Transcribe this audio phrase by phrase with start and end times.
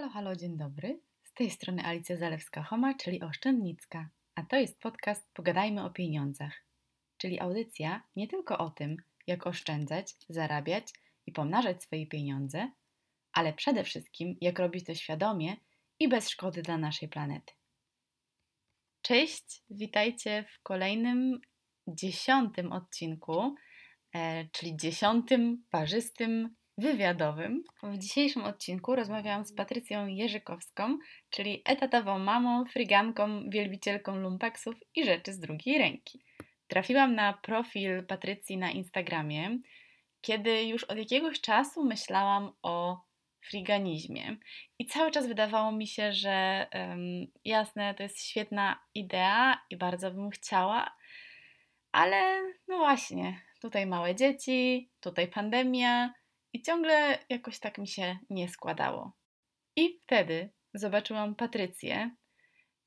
[0.00, 1.00] Halo, halo, dzień dobry.
[1.24, 6.52] Z tej strony Alicja Zalewska-Homa, czyli Oszczędnicka, a to jest podcast Pogadajmy o pieniądzach,
[7.16, 10.92] czyli audycja nie tylko o tym, jak oszczędzać, zarabiać
[11.26, 12.70] i pomnażać swoje pieniądze,
[13.32, 15.56] ale przede wszystkim jak robić to świadomie
[15.98, 17.52] i bez szkody dla naszej planety.
[19.02, 21.40] Cześć, witajcie w kolejnym
[21.88, 23.54] dziesiątym odcinku,
[24.14, 27.64] e, czyli dziesiątym parzystym wywiadowym.
[27.82, 30.98] W dzisiejszym odcinku rozmawiałam z Patrycją Jerzykowską,
[31.30, 36.20] czyli etatową mamą, friganką, wielbicielką lumpeksów i rzeczy z drugiej ręki.
[36.68, 39.58] Trafiłam na profil Patrycji na Instagramie,
[40.20, 43.00] kiedy już od jakiegoś czasu myślałam o
[43.40, 44.36] friganizmie.
[44.78, 47.00] I cały czas wydawało mi się, że um,
[47.44, 50.96] jasne, to jest świetna idea i bardzo bym chciała,
[51.92, 56.14] ale no właśnie, tutaj małe dzieci, tutaj pandemia,
[56.52, 59.12] i ciągle jakoś tak mi się nie składało.
[59.76, 62.10] I wtedy zobaczyłam Patrycję,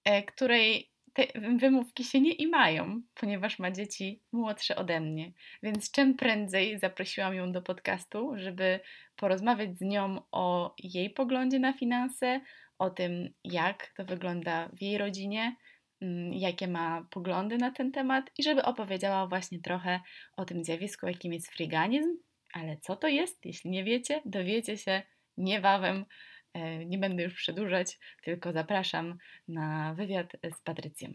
[0.04, 5.32] e, której te wymówki się nie imają, ponieważ ma dzieci młodsze ode mnie.
[5.64, 8.80] Więc czym prędzej zaprosiłam ją do podcastu, żeby
[9.16, 12.42] porozmawiać z nią o jej poglądzie na finanse,
[12.80, 15.56] o tym, jak to wygląda w jej rodzinie,
[16.02, 20.00] mm, jakie ma poglądy na ten temat i żeby opowiedziała właśnie trochę
[20.38, 22.18] o tym zjawisku, jakim jest friganizm,
[22.54, 23.46] ale co to jest?
[23.46, 25.02] Jeśli nie wiecie, dowiecie się
[25.38, 26.06] niebawem.
[26.54, 31.10] E, nie będę już przedłużać, tylko zapraszam na wywiad z Patrycją.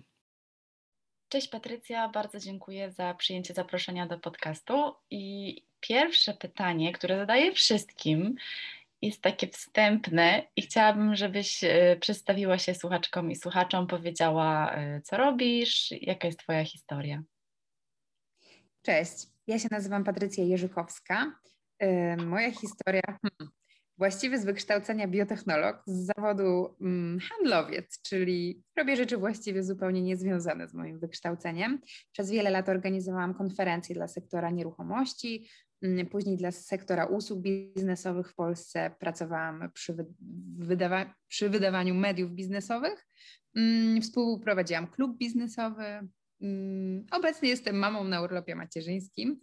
[1.28, 4.94] Cześć Patrycja, bardzo dziękuję za przyjęcie zaproszenia do podcastu.
[5.10, 8.34] I pierwsze pytanie, które zadaję wszystkim,
[9.02, 15.16] jest takie wstępne i chciałabym, żebyś e, przedstawiła się słuchaczkom i słuchaczom, powiedziała, e, co
[15.16, 17.22] robisz, jaka jest Twoja historia.
[18.88, 19.26] Cześć.
[19.46, 21.32] Ja się nazywam Patrycja Jerzykowska.
[22.26, 23.52] Moja historia, hmm,
[23.98, 30.74] właściwie z wykształcenia biotechnolog, z zawodu hmm, handlowiec, czyli robię rzeczy właściwie zupełnie niezwiązane z
[30.74, 31.80] moim wykształceniem.
[32.12, 35.48] Przez wiele lat organizowałam konferencje dla sektora nieruchomości,
[35.80, 39.96] hmm, później dla sektora usług biznesowych w Polsce pracowałam przy,
[40.58, 43.06] wydawa przy wydawaniu mediów biznesowych.
[44.00, 46.08] Współprowadziłam klub biznesowy, Mm,
[47.10, 49.40] obecnie jestem mamą na urlopie macierzyńskim.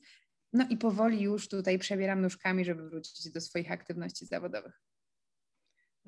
[0.54, 4.82] No i powoli już tutaj przebieram nóżkami, żeby wrócić do swoich aktywności zawodowych.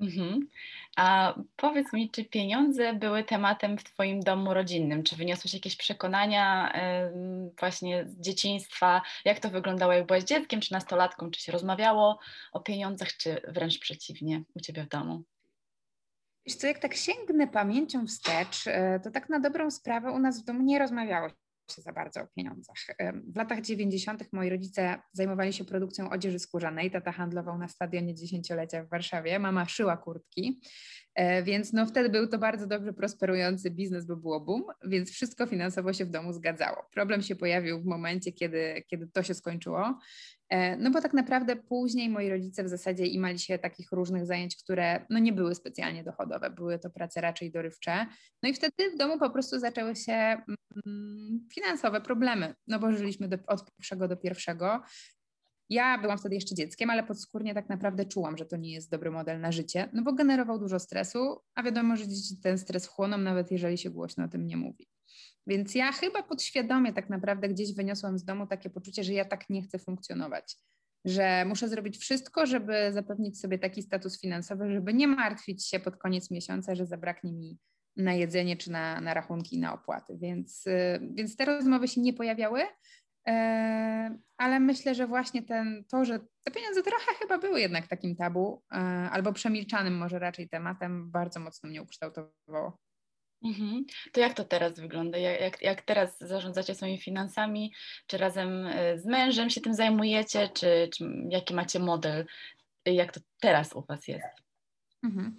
[0.00, 0.48] Mhm.
[0.96, 5.02] A powiedz mi, czy pieniądze były tematem w Twoim domu rodzinnym?
[5.02, 6.72] Czy wyniosłeś jakieś przekonania
[7.14, 9.02] yy, właśnie z dzieciństwa?
[9.24, 11.30] Jak to wyglądało, jak byłaś dzieckiem, czy nastolatką?
[11.30, 12.18] Czy się rozmawiało
[12.52, 15.24] o pieniądzach, czy wręcz przeciwnie u Ciebie w domu?
[16.48, 20.42] Wiesz co, jak tak sięgnę pamięcią wstecz, e, to tak na dobrą sprawę u nas
[20.42, 21.28] w domu nie rozmawiało
[21.70, 22.76] się za bardzo o pieniądzach.
[22.98, 24.32] E, w latach 90.
[24.32, 26.90] moi rodzice zajmowali się produkcją odzieży skórzanej.
[26.90, 30.60] Tata handlował na stadionie dziesięciolecia w Warszawie, mama szyła kurtki,
[31.42, 35.92] więc no wtedy był to bardzo dobrze prosperujący biznes, bo było boom, więc wszystko finansowo
[35.92, 36.76] się w domu zgadzało.
[36.94, 39.98] Problem się pojawił w momencie, kiedy, kiedy to się skończyło
[40.48, 44.56] E, no bo tak naprawdę później moi rodzice w zasadzie imali się takich różnych zajęć,
[44.56, 48.06] które no nie były specjalnie dochodowe, były to prace raczej dorywcze.
[48.42, 50.12] No i wtedy w domu po prostu zaczęły się
[50.86, 54.82] mm, finansowe problemy, no bo żyliśmy do, od pierwszego do pierwszego.
[55.70, 59.10] Ja byłam wtedy jeszcze dzieckiem, ale podskórnie tak naprawdę czułam, że to nie jest dobry
[59.10, 63.18] model na życie, no bo generował dużo stresu, a wiadomo, że dzieci ten stres chłoną,
[63.18, 64.88] nawet jeżeli się głośno o tym nie mówi.
[65.46, 69.50] Więc ja chyba podświadomie tak naprawdę gdzieś wyniosłam z domu takie poczucie, że ja tak
[69.50, 70.56] nie chcę funkcjonować.
[71.04, 75.96] Że muszę zrobić wszystko, żeby zapewnić sobie taki status finansowy, żeby nie martwić się pod
[75.96, 77.58] koniec miesiąca, że zabraknie mi
[77.96, 80.18] na jedzenie czy na, na rachunki, na opłaty.
[80.18, 82.62] Więc, y, więc te rozmowy się nie pojawiały,
[84.36, 88.62] ale myślę, że właśnie ten, to, że te pieniądze trochę chyba były jednak takim tabu,
[88.72, 88.76] e,
[89.12, 92.78] albo przemilczanym może raczej tematem, bardzo mocno mnie ukształtowało.
[93.44, 93.84] Mhm.
[94.12, 95.18] To jak to teraz wygląda?
[95.18, 97.72] Jak, jak, jak teraz zarządzacie swoimi finansami?
[98.06, 100.48] Czy razem e, z mężem się tym zajmujecie?
[100.48, 102.26] Czy, czy jaki macie model?
[102.84, 104.47] Jak to teraz u Was jest?
[105.02, 105.36] Mhm.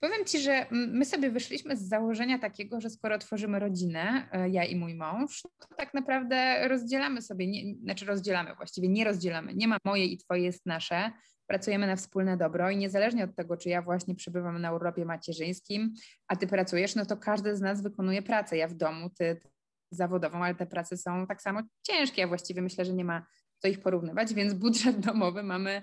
[0.00, 4.64] Powiem Ci, że my sobie wyszliśmy z założenia takiego, że skoro tworzymy rodzinę, e, ja
[4.64, 9.54] i mój mąż, to tak naprawdę rozdzielamy sobie, nie, znaczy rozdzielamy właściwie, nie rozdzielamy.
[9.54, 11.12] Nie ma moje i Twoje jest nasze
[11.46, 15.94] pracujemy na wspólne dobro i niezależnie od tego, czy ja właśnie przebywam na urlopie macierzyńskim,
[16.28, 18.56] a ty pracujesz, no to każdy z nas wykonuje pracę.
[18.56, 19.48] Ja w domu, ty, ty
[19.90, 22.20] zawodową, ale te prace są tak samo ciężkie.
[22.20, 23.26] Ja właściwie myślę, że nie ma
[23.58, 25.82] co ich porównywać, więc budżet domowy mamy,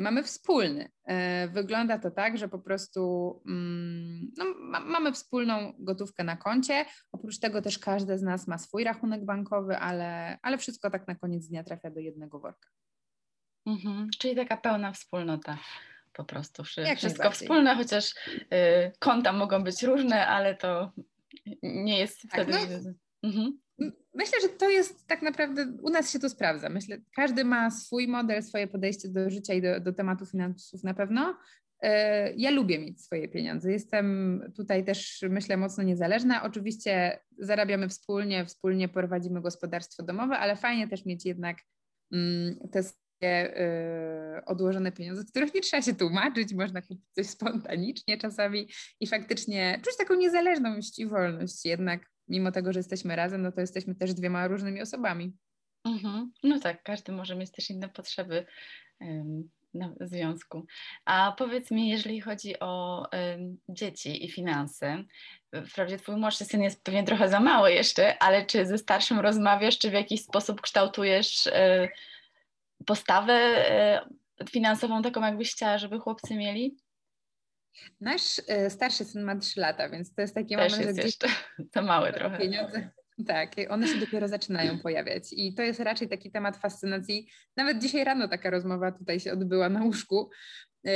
[0.00, 0.90] mamy wspólny.
[1.04, 6.84] E, wygląda to tak, że po prostu mm, no, ma, mamy wspólną gotówkę na koncie.
[7.12, 11.14] Oprócz tego też każdy z nas ma swój rachunek bankowy, ale, ale wszystko tak na
[11.14, 12.68] koniec dnia trafia do jednego worka.
[13.66, 15.58] Mhm, czyli taka pełna wspólnota
[16.12, 16.64] po prostu.
[16.96, 20.92] Wszystko wspólne, chociaż y, konta mogą być różne, ale to
[21.62, 22.52] nie jest tak, wtedy...
[22.52, 23.58] No, mhm.
[24.14, 26.68] Myślę, że to jest tak naprawdę, u nas się to sprawdza.
[26.68, 30.94] Myślę, każdy ma swój model, swoje podejście do życia i do, do tematu finansów na
[30.94, 31.38] pewno.
[31.82, 33.72] E, ja lubię mieć swoje pieniądze.
[33.72, 36.42] Jestem tutaj też, myślę, mocno niezależna.
[36.42, 41.56] Oczywiście zarabiamy wspólnie, wspólnie prowadzimy gospodarstwo domowe, ale fajnie też mieć jednak
[42.12, 42.82] mm, te
[44.38, 48.68] y, odłożone pieniądze, z których nie trzeba się tłumaczyć, można kupić coś spontanicznie czasami
[49.00, 51.64] i faktycznie czuć taką niezależność i wolność.
[51.64, 55.36] Jednak mimo tego, że jesteśmy razem, no to jesteśmy też dwiema różnymi osobami.
[55.84, 56.32] Mhm.
[56.42, 58.46] No tak, każdy może mieć też inne potrzeby
[59.74, 60.66] na związku.
[61.04, 63.06] A powiedz mi, jeżeli chodzi o
[63.68, 65.04] dzieci i finanse,
[65.66, 69.78] wprawdzie twój młodszy syn jest pewnie trochę za mały jeszcze, ale czy ze starszym rozmawiasz,
[69.78, 71.88] czy w jakiś sposób kształtujesz y,
[72.86, 73.34] postawę
[74.42, 76.76] y, finansową taką, jakbyś chciała, żeby chłopcy mieli?
[78.00, 81.28] Nasz starszy syn ma 3 lata, więc to jest taki Też moment, jest że jeszcze
[81.72, 82.38] to małe trochę.
[82.38, 82.90] Pieniądze,
[83.26, 87.28] tak, one się dopiero zaczynają pojawiać i to jest raczej taki temat fascynacji.
[87.56, 90.30] Nawet dzisiaj rano taka rozmowa tutaj się odbyła na łóżku.
[90.84, 90.92] Yy,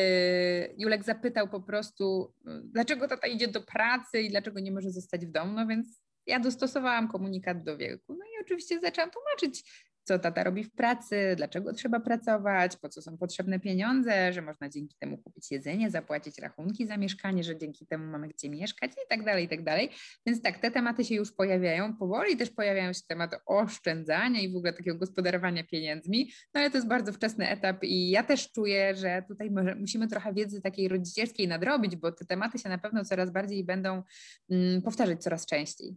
[0.79, 2.35] Julek zapytał po prostu,
[2.65, 6.41] dlaczego tata idzie do pracy i dlaczego nie może zostać w domu, no więc ja
[6.41, 8.15] dostosowałam komunikat do wieku.
[8.19, 9.65] No i oczywiście zaczęłam tłumaczyć,
[10.05, 14.69] co tata robi w pracy, dlaczego trzeba pracować, po co są potrzebne pieniądze, że można
[14.69, 19.09] dzięki temu kupić jedzenie, zapłacić rachunki za mieszkanie, że dzięki temu mamy gdzie mieszkać i
[19.09, 19.91] tak dalej, i tak dalej.
[20.27, 21.97] Więc tak, te tematy się już pojawiają.
[21.97, 26.77] Powoli też pojawiają się tematy oszczędzania i w ogóle takiego gospodarowania pieniędzmi, no ale to
[26.77, 31.49] jest bardzo wczesny etap i ja też czuję, że tutaj musimy trochę wiedzy takiej rodzicielskiej
[31.49, 34.03] nadrobić, bo te tematy się na pewno coraz bardziej będą
[34.51, 35.97] mm, powtarzać coraz częściej.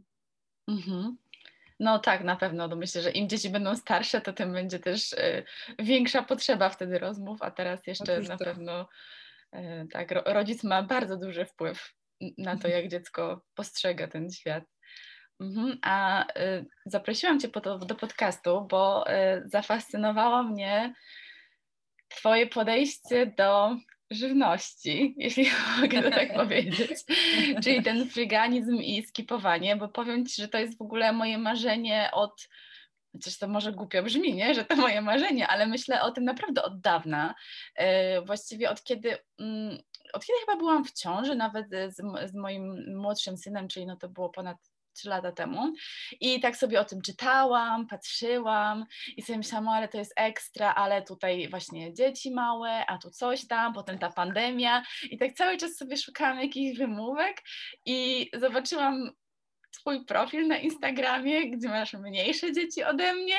[0.68, 1.18] Mhm.
[1.84, 2.68] No tak, na pewno.
[2.68, 5.44] No myślę, że im dzieci będą starsze, to tym będzie też y,
[5.80, 8.46] większa potrzeba wtedy rozmów, a teraz jeszcze Otóż na to.
[8.46, 8.90] pewno
[9.56, 11.94] y, tak, ro, rodzic ma bardzo duży wpływ
[12.38, 14.64] na to, jak dziecko postrzega ten świat.
[15.40, 15.78] Mhm.
[15.82, 19.06] A y, zaprosiłam Cię po to, do podcastu, bo
[19.46, 20.94] zafascynowało mnie
[22.10, 23.78] Twoje podejście do
[24.14, 25.46] żywności, jeśli
[25.82, 26.92] mogę to tak powiedzieć,
[27.64, 32.10] czyli ten fryganizm i skipowanie, bo powiem Ci, że to jest w ogóle moje marzenie
[32.14, 32.48] od,
[33.14, 34.54] chociaż to może głupio brzmi, nie?
[34.54, 37.36] że to moje marzenie, ale myślę o tym naprawdę od dawna,
[37.76, 39.78] e, właściwie od kiedy, mm,
[40.14, 41.96] od kiedy chyba byłam w ciąży, nawet z,
[42.32, 44.58] z moim młodszym synem, czyli no to było ponad
[44.94, 45.74] trzy lata temu
[46.20, 48.86] i tak sobie o tym czytałam, patrzyłam
[49.18, 53.48] i sobie myślałam, ale to jest ekstra, ale tutaj właśnie dzieci małe, a tu coś
[53.48, 57.42] tam, potem ta pandemia i tak cały czas sobie szukałam jakichś wymówek
[57.86, 59.12] i zobaczyłam
[59.74, 63.38] Twój profil na Instagramie, gdzie masz mniejsze dzieci ode mnie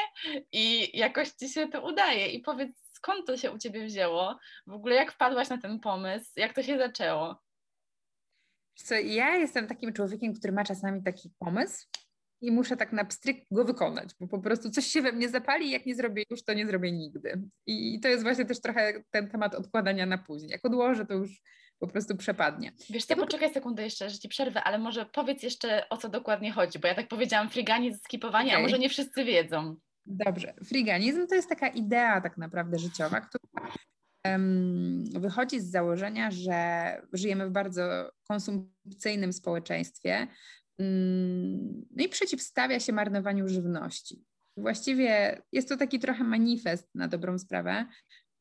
[0.52, 4.38] i jakoś Ci się to udaje i powiedz, skąd to się u Ciebie wzięło?
[4.66, 6.30] W ogóle jak wpadłaś na ten pomysł?
[6.36, 7.43] Jak to się zaczęło?
[8.74, 11.86] Co, ja jestem takim człowiekiem, który ma czasami taki pomysł
[12.40, 15.66] i muszę tak na pstryk go wykonać, bo po prostu coś się we mnie zapali
[15.66, 17.42] i jak nie zrobię już, to nie zrobię nigdy.
[17.66, 20.50] I, to jest właśnie też trochę ten temat odkładania na później.
[20.50, 21.42] Jak odłożę, to już
[21.78, 22.72] po prostu przepadnie.
[22.90, 26.08] Wiesz co, ja poczekaj sekundę jeszcze, że Ci przerwę, ale może powiedz jeszcze o co
[26.08, 28.58] dokładnie chodzi, bo ja tak powiedziałam friganizm, skipowanie, okay.
[28.58, 29.76] a może nie wszyscy wiedzą.
[30.06, 30.54] Dobrze.
[30.64, 33.68] Friganizm to jest taka idea tak naprawdę życiowa, która
[35.20, 36.56] wychodzi z założenia, że
[37.12, 40.26] żyjemy w bardzo konsumpcyjnym społeczeństwie
[40.78, 44.24] mm, no i przeciwstawia się marnowaniu żywności.
[44.56, 47.86] Właściwie jest to taki trochę manifest na dobrą sprawę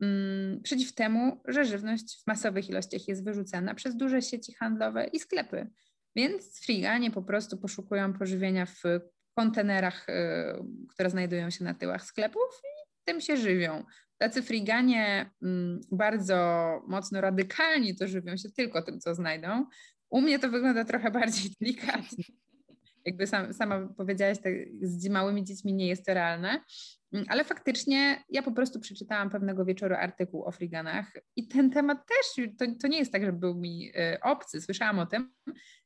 [0.02, 5.20] mm, przeciw temu, że żywność w masowych ilościach jest wyrzucana przez duże sieci handlowe i
[5.20, 5.68] sklepy.
[6.16, 8.84] Więc friganie po prostu poszukują pożywienia w
[9.38, 10.14] kontenerach, y,
[10.90, 12.62] które znajdują się na tyłach sklepów
[13.06, 13.84] tym się żywią.
[14.18, 16.36] Tacy friganie mm, bardzo
[16.88, 19.66] mocno radykalni to żywią się tylko tym, co znajdą.
[20.10, 22.24] U mnie to wygląda trochę bardziej delikatnie.
[23.06, 26.64] Jakby sam, sama powiedziałaś, tak, z małymi dziećmi nie jest to realne,
[27.14, 31.98] mm, ale faktycznie ja po prostu przeczytałam pewnego wieczoru artykuł o friganach i ten temat
[31.98, 35.34] też, to, to nie jest tak, że był mi y, obcy, słyszałam o tym,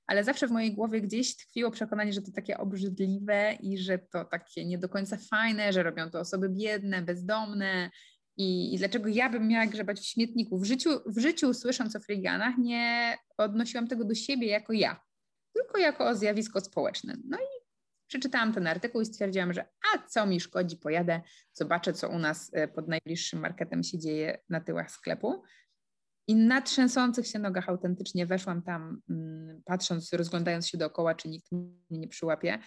[0.08, 4.26] ale zawsze w mojej głowie gdzieś tkwiło przekonanie, że to takie obrzydliwe i że to
[4.26, 7.90] takie nie do końca fajne, że robią to osoby biedne, bezdomne,
[8.38, 10.60] i, I, dlaczego ja bym miała grzebać w śmietniku?
[10.60, 15.00] W życiu, w życiu słysząc o friganach, nie odnosiłam tego do siebie jako ja,
[15.58, 17.18] tylko jako o zjawisko społeczne.
[17.26, 17.68] No i
[18.08, 21.22] przeczytałam ten artykuł i stwierdziłam, że a co mi szkodzi, pojadę,
[21.54, 25.44] zobaczę, co u nas e, pod najbliższym marketem się dzieje na tyłach sklepu.
[26.28, 31.52] I na trzęsących się nogach autentycznie weszłam tam, mm, patrząc, rozglądając się dookoła, czy nikt
[31.52, 32.60] mnie nie przyłapie.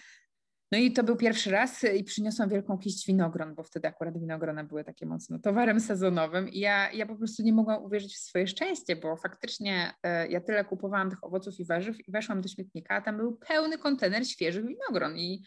[0.71, 4.63] No i to był pierwszy raz i przyniosłam wielką kiść winogron, bo wtedy akurat winogrona
[4.63, 8.47] były takie mocno towarem sezonowym i ja, ja po prostu nie mogłam uwierzyć w swoje
[8.47, 12.95] szczęście, bo faktycznie e, ja tyle kupowałam tych owoców i warzyw i weszłam do śmietnika,
[12.95, 15.43] a tam był pełny kontener świeżych winogron i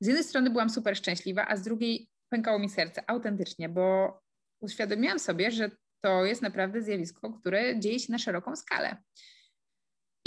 [0.00, 4.18] z jednej strony byłam super szczęśliwa, a z drugiej pękało mi serce autentycznie, bo
[4.60, 5.70] uświadomiłam sobie, że
[6.00, 8.96] to jest naprawdę zjawisko, które dzieje się na szeroką skalę.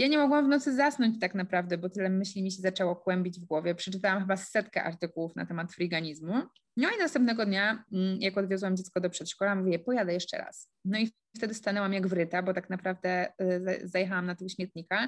[0.02, 3.40] Ja nie mogłam w nocy zasnąć tak naprawdę, bo tyle myśli mi się zaczęło kłębić
[3.40, 3.76] w głowie.
[3.76, 6.34] Przeczytałam chyba setkę artykułów na temat friganizmu.
[6.78, 10.70] No i następnego dnia, mm, jak odwiozłam dziecko do przedszkola, mówię, pojadę jeszcze raz.
[10.86, 15.08] No i wtedy stanęłam jak wryta, bo tak naprawdę y, zajechałam na tył śmietnika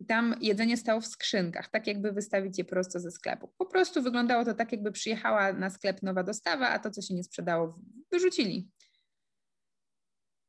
[0.00, 3.52] i tam jedzenie stało w skrzynkach, tak jakby wystawić je prosto ze sklepu.
[3.58, 7.14] Po prostu wyglądało to tak, jakby przyjechała na sklep nowa dostawa, a to, co się
[7.14, 7.78] nie sprzedało,
[8.12, 8.68] wyrzucili.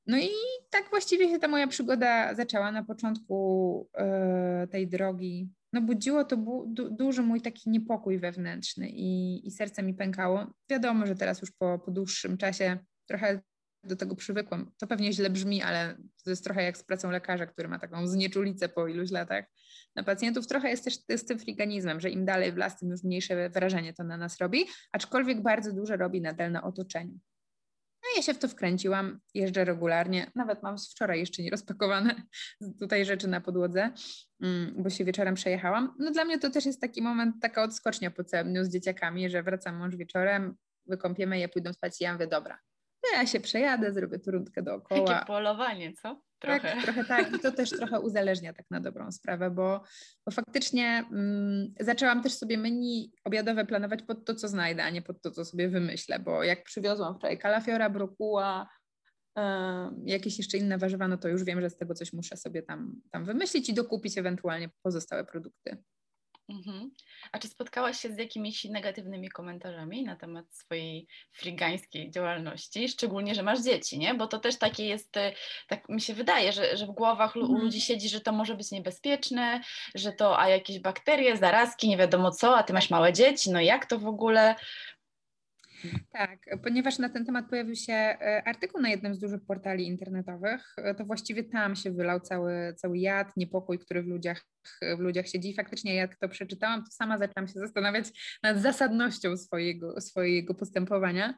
[0.09, 0.29] No i
[0.69, 5.49] tak właściwie się ta moja przygoda zaczęła na początku e, tej drogi.
[5.73, 10.53] No budziło to bu du duży mój taki niepokój wewnętrzny i, i serce mi pękało.
[10.69, 13.41] Wiadomo, że teraz już po, po dłuższym czasie trochę
[13.83, 14.71] do tego przywykłam.
[14.77, 18.07] To pewnie źle brzmi, ale to jest trochę jak z pracą lekarza, który ma taką
[18.07, 19.45] znieczulicę po iluś latach
[19.95, 20.47] na pacjentów.
[20.47, 23.93] Trochę jest też z tym friganizmem, że im dalej w las, tym już mniejsze wrażenie
[23.93, 27.19] to na nas robi, aczkolwiek bardzo duże robi nadal na otoczeniu.
[28.03, 32.23] No ja się w to wkręciłam, jeżdżę regularnie, nawet mam z wczoraj jeszcze nie rozpakowane
[32.79, 33.91] tutaj rzeczy na podłodze,
[34.41, 35.95] mm, bo się wieczorem przejechałam.
[35.99, 39.29] No dla mnie to też jest taki moment, taka odskocznia po całym dniu z dzieciakami,
[39.29, 42.59] że wracam mąż wieczorem, wykąpiemy je, pójdą spać i ja mówię, dobra,
[43.01, 45.07] to ja się przejadę, zrobię tu rundkę dookoła.
[45.07, 46.21] Takie polowanie, co?
[46.39, 46.61] Trochę.
[46.61, 47.35] Tak, trochę tak.
[47.35, 49.83] I to też trochę uzależnia tak na dobrą sprawę, bo,
[50.25, 55.01] bo faktycznie mm, zaczęłam też sobie menu obiadowe planować pod to, co znajdę, a nie
[55.01, 58.69] pod to, co sobie wymyślę, bo jak przywiozłam wczoraj kalafiora, brokuła,
[59.39, 59.41] y,
[60.05, 63.01] jakieś jeszcze inne warzywa, no to już wiem, że z tego coś muszę sobie tam,
[63.11, 65.77] tam wymyślić i dokupić ewentualnie pozostałe produkty.
[66.49, 66.91] Mhm.
[67.31, 72.89] A czy spotkałaś się z jakimiś negatywnymi komentarzami na temat swojej frigańskiej działalności?
[72.89, 74.13] Szczególnie, że masz dzieci, nie?
[74.13, 75.33] Bo to też takie jest, e,
[75.67, 77.59] tak mi się wydaje, że, że w głowach u mhm.
[77.59, 79.61] ludzi siedzi, że to może być niebezpieczne,
[79.95, 83.61] że to, a jakieś bakterie, zarazki, nie wiadomo co, a ty masz małe dzieci, no
[83.61, 84.55] jak to w ogóle?
[86.11, 90.73] Tak, ponieważ na ten temat pojawił się e, artykuł na jednym z dużych portali internetowych,
[90.77, 94.45] e, to właściwie tam się wylał cały, cały jad, niepokój, który w ludziach,
[94.97, 95.49] w ludziach siedzi.
[95.49, 101.37] I faktycznie jak to przeczytałam, to sama zaczęłam się zastanawiać nad zasadnością swojego, swojego postępowania.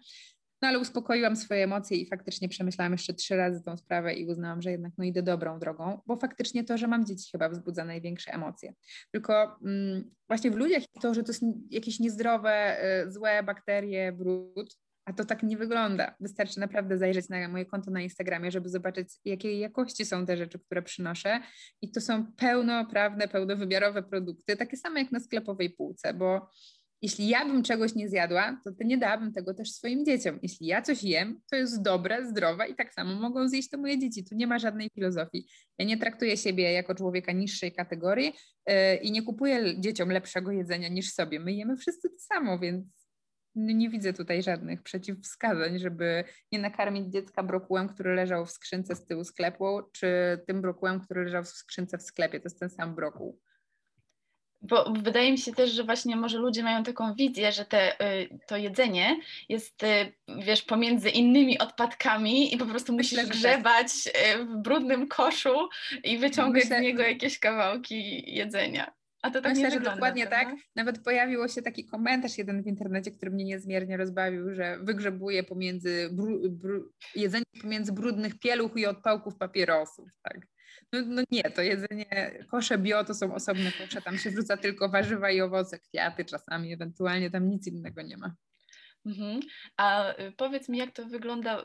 [0.61, 4.61] No ale uspokoiłam swoje emocje i faktycznie przemyślałam jeszcze trzy razy tą sprawę i uznałam,
[4.61, 8.31] że jednak no idę dobrą drogą, bo faktycznie to, że mam dzieci chyba wzbudza największe
[8.31, 8.73] emocje.
[9.11, 14.77] Tylko mm, właśnie w ludziach to, że to są jakieś niezdrowe, y, złe bakterie, brud,
[15.05, 16.15] a to tak nie wygląda.
[16.19, 20.59] Wystarczy naprawdę zajrzeć na moje konto na Instagramie, żeby zobaczyć, jakiej jakości są te rzeczy,
[20.59, 21.39] które przynoszę.
[21.81, 26.49] I to są pełnoprawne, pełnowymiarowe produkty, takie same jak na sklepowej półce, bo
[27.01, 30.39] jeśli ja bym czegoś nie zjadła, to nie dałabym tego też swoim dzieciom.
[30.41, 33.99] Jeśli ja coś jem, to jest dobre, zdrowe i tak samo mogą zjeść to moje
[33.99, 34.25] dzieci.
[34.25, 35.47] Tu nie ma żadnej filozofii.
[35.77, 38.33] Ja nie traktuję siebie jako człowieka niższej kategorii
[38.67, 41.39] yy, i nie kupuję dzieciom lepszego jedzenia niż sobie.
[41.39, 42.85] My jemy wszyscy to samo, więc
[43.55, 49.05] nie widzę tutaj żadnych przeciwwskazań, żeby nie nakarmić dziecka brokułem, który leżał w skrzynce z
[49.05, 52.39] tyłu sklepu, czy tym brokułem, który leżał w skrzynce w sklepie.
[52.39, 53.39] To jest ten sam brokuł.
[54.61, 58.39] Bo wydaje mi się też, że właśnie może ludzie mają taką wizję, że te, y,
[58.47, 59.87] to jedzenie jest, y,
[60.45, 65.69] wiesz, pomiędzy innymi odpadkami i po prostu musisz Myślę, grzebać y, w brudnym koszu
[66.03, 68.91] i wyciągać Myślę, z niego jakieś kawałki jedzenia.
[69.21, 70.51] A to tak Myślę, nie wygląda, że dokładnie prawda?
[70.51, 70.59] tak.
[70.75, 76.09] Nawet pojawiło się taki komentarz jeden w internecie, który mnie niezmiernie rozbawił, że wygrzebuje pomiędzy
[76.11, 80.09] bru, bru, jedzenie pomiędzy brudnych pieluch i odpałków papierosów.
[80.23, 80.50] Tak.
[80.93, 82.05] No, no, nie, to jedzenie,
[82.51, 86.73] kosze bio to są osobne kosze, tam się wrzuca tylko warzywa i owoce, kwiaty czasami,
[86.73, 88.35] ewentualnie tam nic innego nie ma.
[89.05, 89.39] Mhm.
[89.77, 91.63] A y, powiedz mi, jak to wygląda y,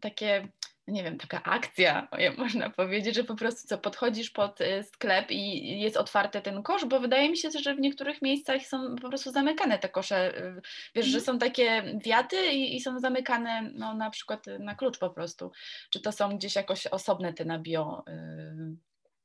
[0.00, 0.48] takie
[0.90, 5.80] nie wiem, taka akcja, można powiedzieć, że po prostu co, podchodzisz pod y, sklep i
[5.80, 9.30] jest otwarty ten kosz, bo wydaje mi się, że w niektórych miejscach są po prostu
[9.30, 10.38] zamykane te kosze.
[10.38, 10.60] Y,
[10.94, 11.24] wiesz, że mhm.
[11.24, 15.52] są takie wiaty i, i, są zamykane no, na przykład na klucz po prostu.
[15.90, 18.04] Czy to są gdzieś jakoś osobne te na bio?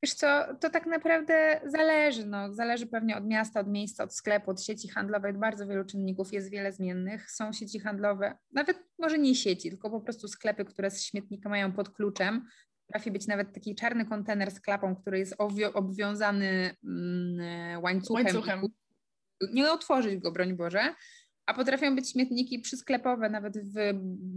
[0.05, 4.51] Wiesz co, to tak naprawdę zależy, no, zależy pewnie od miasta, od miejsca, od sklepu,
[4.51, 7.31] od sieci handlowej, od bardzo wielu czynników, jest wiele zmiennych.
[7.31, 11.71] Są sieci handlowe, nawet może nie sieci, tylko po prostu sklepy, które z śmietnika mają
[11.71, 12.47] pod kluczem.
[12.87, 15.35] Potrafi być nawet taki czarny kontener z klapą, który jest
[15.73, 18.25] obwiązany mm, łańcuchem.
[18.25, 18.61] łańcuchem.
[19.53, 20.95] Nie otworzyć go, broń Boże.
[21.45, 23.93] A potrafią być śmietniki przysklepowe, nawet w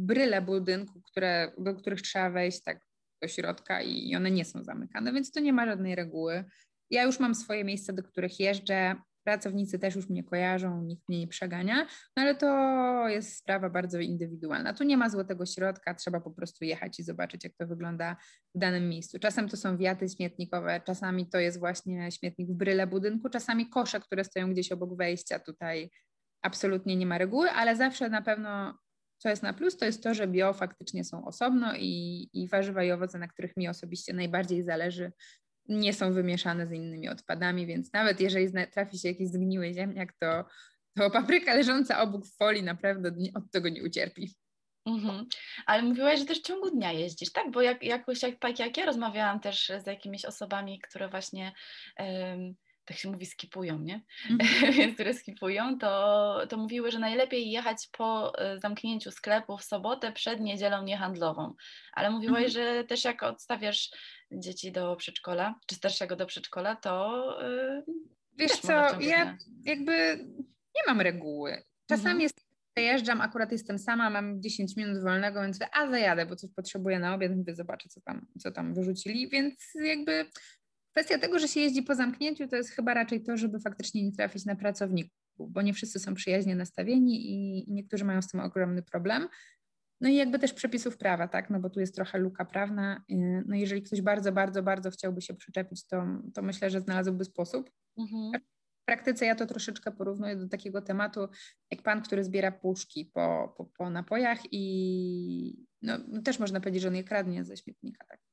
[0.07, 2.88] bryle budynku, które, do których trzeba wejść tak
[3.23, 6.45] do środka i one nie są zamykane, więc to nie ma żadnej reguły.
[6.91, 8.97] Ja już mam swoje miejsca, do których jeżdżę.
[9.25, 12.49] pracownicy też już mnie kojarzą, nikt mnie nie przegania, no ale to
[13.09, 14.75] jest sprawa bardzo indywidualna.
[14.75, 18.17] Tu nie ma złotego środka, trzeba po prostu jechać i zobaczyć, jak to wygląda
[18.55, 19.19] w danym miejscu.
[19.19, 24.01] Czasem to są wiaty śmietnikowe, czasami to jest właśnie śmietnik w bryle budynku, czasami kosze,
[24.01, 25.39] które stoją gdzieś obok wejścia.
[25.39, 25.91] Tutaj
[26.43, 28.79] absolutnie nie ma reguły, ale zawsze na pewno
[29.19, 32.85] co jest na plus, to jest to, że bio faktycznie są osobno i, i warzywa
[32.85, 35.13] i owoce, na których mi osobiście najbardziej zależy,
[35.69, 40.45] nie są wymieszane z innymi odpadami, więc nawet jeżeli trafi się jakiś zgniły ziemniak, to,
[40.97, 44.35] to papryka leżąca obok folii naprawdę od tego nie ucierpi.
[44.87, 45.27] Mhm.
[45.67, 47.51] Ale mówiłaś, że też w ciągu dnia jeździsz, tak?
[47.51, 51.53] Bo jak, jakoś jak, tak jak ja rozmawiałam też z jakimiś osobami, które właśnie
[52.89, 54.01] tak się mówi, skipują, nie?
[54.31, 54.39] Mm.
[54.77, 60.13] Więc które skipują, to, to mówiły, że najlepiej jechać po e, zamknięciu sklepu w sobotę
[60.13, 61.55] przed niedzielą niehandlową.
[61.93, 62.51] Ale mówiłaś, mm.
[62.51, 63.91] że też jak odstawiasz
[64.33, 67.25] dzieci do przedszkola, czy starszego do przedszkola, to.
[67.43, 67.85] Yy,
[68.37, 70.19] Wiesz co, ja jakby
[70.77, 71.63] nie mam reguły.
[71.89, 72.21] Czasami mm.
[72.21, 76.99] jest Przejeżdżam, akurat jestem sama, mam 10 minut wolnego, więc a zajadę, bo coś potrzebuję
[76.99, 80.27] na obiad, mówię, zobaczę, co tam, co tam wyrzucili, więc jakby
[80.99, 84.13] Kwestia tego, że się jeździ po zamknięciu, to jest chyba raczej to, żeby faktycznie nie
[84.13, 88.83] trafić na pracowników, bo nie wszyscy są przyjaźnie nastawieni i, niektórzy mają z tym ogromny
[88.83, 89.29] problem.
[90.01, 93.05] No i jakby też przepisów prawa, tak, no bo tu jest trochę luka prawna.
[93.11, 97.25] Y, no jeżeli ktoś bardzo, bardzo, bardzo chciałby się przyczepić, to, to myślę, że znalazłby
[97.25, 97.71] sposób.
[97.99, 98.33] Mhm.
[98.83, 101.29] W praktyce ja to troszeczkę porównuję do takiego tematu,
[101.71, 106.89] jak pan, który zbiera puszki po, po, po napojach i no, też można powiedzieć, że
[106.89, 108.28] on je kradnie ze śmietnika, tak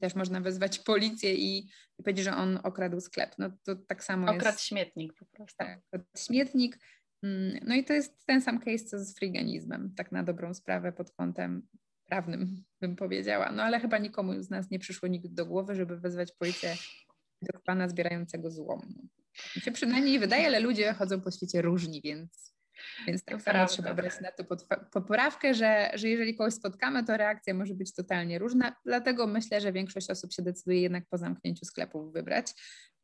[0.00, 1.58] też można wezwać policję i,
[1.98, 3.34] i powiedzieć, że on okradł sklep.
[3.38, 5.56] No to tak samo Okradł jest, śmietnik po prostu.
[5.58, 5.80] Tak,
[6.16, 6.78] śmietnik.
[7.22, 10.92] Mm, no i to jest ten sam case, co z friganizmem, tak na dobrą sprawę
[10.92, 11.68] pod kątem
[12.06, 13.52] prawnym, bym powiedziała.
[13.52, 16.76] No ale chyba nikomu z nas nie przyszło nigdy do głowy, żeby wezwać policję
[17.42, 19.08] do pana zbierającego złom.
[19.56, 22.53] Mi się przynajmniej wydaje, ale ludzie chodzą po świecie różni, więc
[23.06, 24.44] więc tak samo trzeba brać na to
[24.92, 28.76] poprawkę, że, że jeżeli kogoś spotkamy, to reakcja może być totalnie różna.
[28.84, 32.46] Dlatego myślę, że większość osób się decyduje jednak po zamknięciu sklepów wybrać.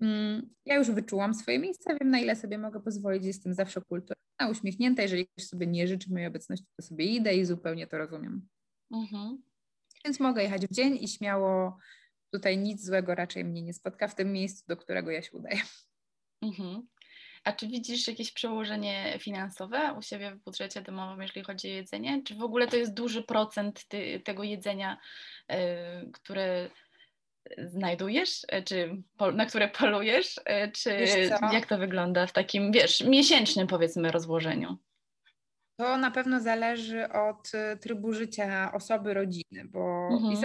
[0.01, 4.51] Mm, ja już wyczułam swoje miejsce, wiem na ile sobie mogę pozwolić, jestem zawsze kulturalna,
[4.51, 5.03] uśmiechnięta.
[5.03, 8.49] Jeżeli ktoś sobie nie życzy mojej obecności, to sobie idę i zupełnie to rozumiem.
[8.93, 9.43] Mhm.
[10.05, 11.79] Więc mogę jechać w dzień i śmiało
[12.33, 15.61] tutaj nic złego raczej mnie nie spotka w tym miejscu, do którego ja się udaję.
[16.43, 16.89] Mhm.
[17.45, 22.23] A czy widzisz jakieś przełożenie finansowe u siebie w budżecie domowym, jeżeli chodzi o jedzenie?
[22.25, 24.99] Czy w ogóle to jest duży procent ty, tego jedzenia,
[25.53, 25.57] y,
[26.13, 26.71] które
[27.59, 31.07] znajdujesz, e, czy po, na które polujesz, y, czy
[31.53, 34.77] jak to wygląda w takim, wiesz, miesięcznym powiedzmy rozłożeniu?
[35.77, 40.33] To na pewno zależy od trybu życia osoby, rodziny, bo mhm.
[40.33, 40.37] i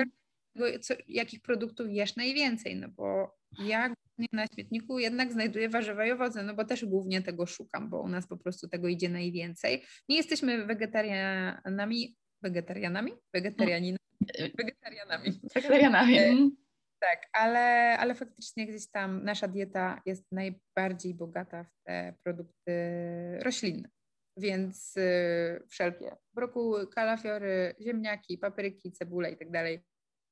[1.07, 3.93] jakich produktów jesz najwięcej, no bo ja
[4.33, 8.07] na śmietniku jednak znajduję warzywa i owoce, no bo też głównie tego szukam, bo u
[8.07, 9.83] nas po prostu tego idzie najwięcej.
[10.09, 13.11] Nie jesteśmy wegetarianami, wegetarianami?
[13.33, 13.99] Wegetarianinami?
[14.57, 15.41] Wegetarianami.
[15.55, 16.17] Wegetarianami.
[16.17, 16.55] E, mhm.
[16.99, 22.71] Tak, ale, ale faktycznie gdzieś tam nasza dieta jest najbardziej bogata w te produkty
[23.41, 23.89] roślinne.
[24.37, 29.83] Więc y, wszelkie brokuły, kalafiory, ziemniaki, papryki, cebule i tak dalej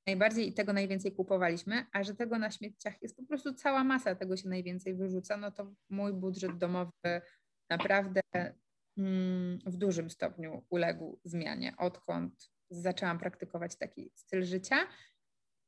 [0.07, 4.15] najbardziej i tego najwięcej kupowaliśmy, a że tego na śmieciach jest po prostu cała masa,
[4.15, 7.21] tego się najwięcej wyrzuca, no to mój budżet domowy
[7.69, 8.21] naprawdę
[8.97, 14.75] mm, w dużym stopniu uległ zmianie, odkąd zaczęłam praktykować taki styl życia.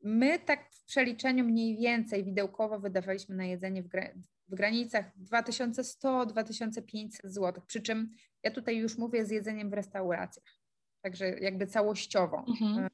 [0.03, 4.09] My tak w przeliczeniu mniej więcej widełkowo wydawaliśmy na jedzenie w, gra
[4.47, 8.09] w granicach 2100-2500 zł, przy czym
[8.43, 10.59] ja tutaj już mówię z jedzeniem w restauracjach,
[11.01, 12.45] także jakby całościowo.
[12.47, 12.89] Mhm.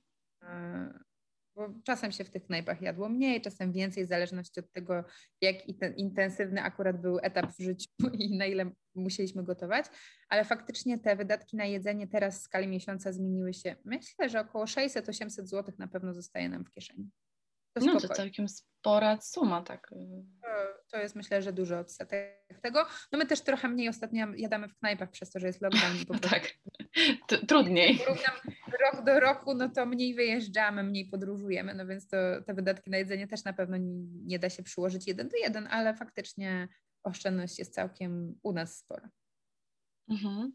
[1.62, 5.04] Bo czasem się w tych knajpach jadło mniej, czasem więcej, w zależności od tego,
[5.42, 5.56] jak
[5.98, 9.86] intensywny akurat był etap w życiu i na ile musieliśmy gotować,
[10.30, 13.76] ale faktycznie te wydatki na jedzenie teraz w skali miesiąca zmieniły się.
[13.86, 17.10] Myślę, że około 600-800 zł na pewno zostaje nam w kieszeni.
[17.74, 19.90] To no to całkiem spora suma, tak.
[20.92, 22.86] To, jest myślę, że duży odsetek tego.
[23.12, 26.06] No my też trochę mniej ostatnio jadamy w knajpach przez to, że jest lockdown.
[26.08, 26.52] Po tak,
[27.48, 27.98] trudniej.
[27.98, 28.36] Porównam
[28.86, 32.98] rok do roku, no to mniej wyjeżdżamy, mniej podróżujemy, no więc to, te wydatki na
[32.98, 33.78] jedzenie też na pewno
[34.26, 36.68] nie da się przyłożyć jeden do jeden, ale faktycznie
[37.04, 39.10] oszczędność jest całkiem u nas spora.
[40.12, 40.52] Mhm.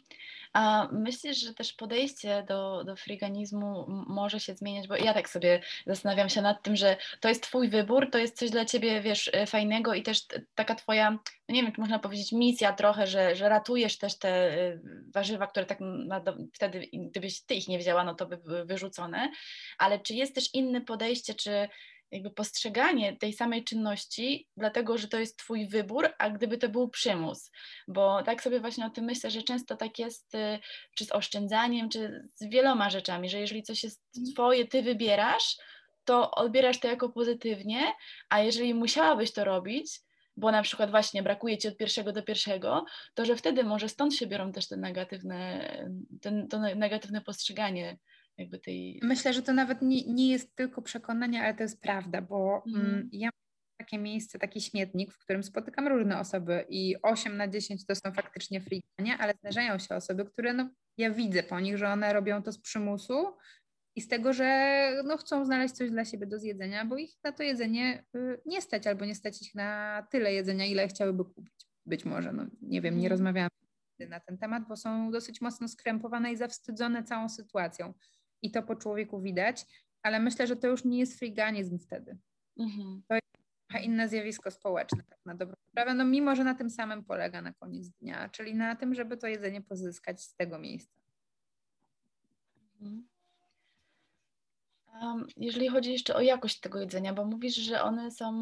[0.53, 5.61] A myślisz, że też podejście do, do friganizmu może się zmieniać, bo ja tak sobie
[5.87, 9.31] zastanawiam się nad tym, że to jest twój wybór, to jest coś dla ciebie, wiesz,
[9.33, 13.37] e, fajnego i też taka twoja, no nie wiem, czy można powiedzieć misja trochę, że,
[13.37, 14.79] że ratujesz też te e,
[15.15, 19.33] warzywa, które tak na, wtedy, gdybyś ty ich nie wzięła, no to by były wyrzucone,
[19.79, 21.69] ale czy jest też inne podejście, czy
[22.11, 26.89] jakby postrzeganie tej samej czynności, dlatego że to jest Twój wybór, a gdyby to był
[26.89, 27.51] przymus.
[27.89, 30.59] Bo tak sobie właśnie o tym myślę, że często tak jest y,
[30.97, 34.35] czy z oszczędzaniem, czy z wieloma rzeczami, że jeżeli coś jest mhm.
[34.35, 35.57] Twoje, Ty wybierasz,
[36.05, 37.93] to odbierasz to jako pozytywnie,
[38.29, 40.01] a jeżeli musiałabyś to robić,
[40.37, 44.15] bo na przykład właśnie brakuje ci od pierwszego do pierwszego, to że wtedy może stąd
[44.15, 45.69] się biorą też te negatywne,
[46.23, 47.99] ten, to negatywne postrzeganie
[48.39, 49.01] jakby tej...
[49.03, 52.87] Myślę, że to nawet nie, nie jest tylko przekonanie, ale to jest prawda, bo mm.
[52.87, 57.49] mm ja mam takie miejsce, taki śmietnik, w którym spotykam różne osoby i 8 na
[57.49, 61.79] 10 to są faktycznie frikanie, ale zdarzają się osoby, które no, ja widzę po nich,
[61.79, 63.37] że one robią to z przymusu
[63.97, 67.33] i z tego, że no, chcą znaleźć coś dla siebie do zjedzenia, bo ich na
[67.33, 71.67] to jedzenie y, nie stać albo nie stać ich na tyle jedzenia, ile chciałyby kupić.
[71.87, 73.11] Być może, no nie wiem, nie mhm.
[73.11, 73.51] rozmawiałam
[74.09, 77.95] na ten temat, bo są dosyć mocno skrępowane i zawstydzone całą sytuacją
[78.43, 79.67] i to po człowieku widać,
[80.03, 82.19] ale myślę, że to już nie jest friganizm wtedy.
[82.59, 83.03] Mhm.
[83.09, 83.27] To jest
[83.69, 87.43] trochę inne zjawisko społeczne, tak na dobrą sprawę, no mimo, że na tym samym polega
[87.43, 91.01] na koniec dnia, czyli na tym, żeby to jedzenie pozyskać z tego miejsca.
[92.81, 93.07] Mhm.
[95.37, 98.33] Jeżeli chodzi jeszcze o jakość tego jedzenia, bo mówisz, że one są,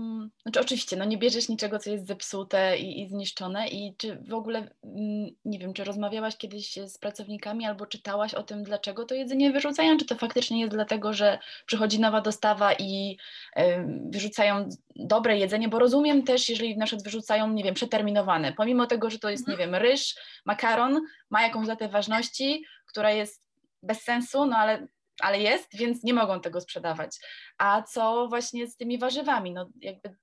[0.42, 4.34] znaczy oczywiście, no nie bierzesz niczego, co jest zepsute i, i zniszczone i czy w
[4.34, 9.14] ogóle, mm, nie wiem, czy rozmawiałaś kiedyś z pracownikami albo czytałaś o tym, dlaczego to
[9.14, 13.18] jedzenie wyrzucają, czy to faktycznie jest dlatego, że przychodzi nowa dostawa i
[13.58, 13.62] y,
[14.10, 19.10] wyrzucają dobre jedzenie, bo rozumiem też, jeżeli na przykład wyrzucają, nie wiem, przeterminowane, pomimo tego,
[19.10, 19.70] że to jest, nie mhm.
[19.70, 20.14] wiem, ryż,
[20.44, 23.44] makaron, ma jakąś datę ważności, która jest
[23.82, 24.86] bez sensu, no ale
[25.20, 27.18] ale jest, więc nie mogą tego sprzedawać.
[27.58, 29.52] A co właśnie z tymi warzywami?
[29.52, 30.16] No jakby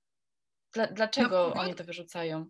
[0.74, 2.46] dla, dlaczego no, oni to wyrzucają?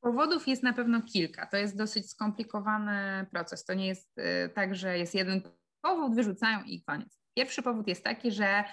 [0.00, 1.46] Powodów jest na pewno kilka.
[1.46, 3.64] To jest dosyć skomplikowany proces.
[3.64, 5.42] To nie jest y, tak, że jest jeden
[5.80, 7.20] powód, wyrzucają i koniec.
[7.36, 8.64] Pierwszy powód jest taki, że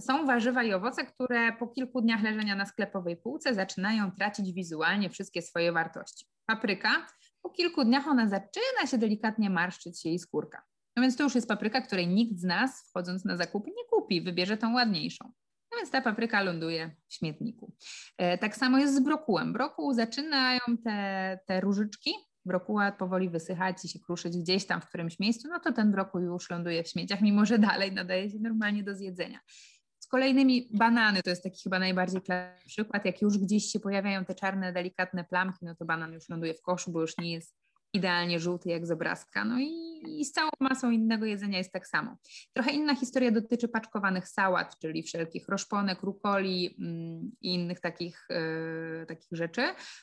[0.00, 5.10] są warzywa i owoce, które po kilku dniach leżenia na sklepowej półce zaczynają tracić wizualnie
[5.10, 6.26] wszystkie swoje wartości.
[6.46, 7.06] Papryka,
[7.42, 10.62] po kilku dniach ona zaczyna się delikatnie marszczyć jej skórka.
[10.96, 14.22] No więc to już jest papryka, której nikt z nas wchodząc na zakupy nie kupi,
[14.22, 15.32] wybierze tą ładniejszą.
[15.72, 17.72] No więc ta papryka ląduje w śmietniku.
[18.18, 19.52] E, tak samo jest z brokułem.
[19.52, 22.10] Brokuł zaczynają te, te różyczki,
[22.44, 26.20] brokuła powoli wysychać i się kruszyć gdzieś tam w którymś miejscu, no to ten brokuł
[26.20, 29.38] już ląduje w śmieciach, mimo że dalej nadaje się normalnie do zjedzenia.
[29.98, 32.20] Z kolejnymi banany, to jest taki chyba najbardziej
[32.66, 36.54] przykład, jak już gdzieś się pojawiają te czarne, delikatne plamki, no to banan już ląduje
[36.54, 39.44] w koszu, bo już nie jest idealnie żółty jak z obrazka.
[39.44, 42.16] No i, i, z całą masą innego jedzenia jest tak samo.
[42.52, 48.28] Trochę inna historia dotyczy paczkowanych sałat, czyli wszelkich roszponek, rukoli mm, i innych takich,
[49.02, 49.62] y, takich rzeczy,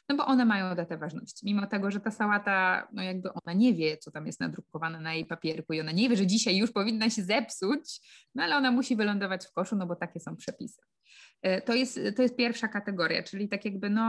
[0.10, 1.46] no bo one mają datę ważności.
[1.46, 5.14] Mimo tego, że ta sałata, no jakby ona nie wie, co tam jest nadrukowane na
[5.14, 8.02] jej papierku i ona nie wie, że dzisiaj już powinna się zepsuć,
[8.36, 10.82] no ale ona musi wylądować w koszu, no bo takie są przepisy.
[11.44, 14.02] E, to jest, to jest pierwsza kategoria, czyli tak jakby no,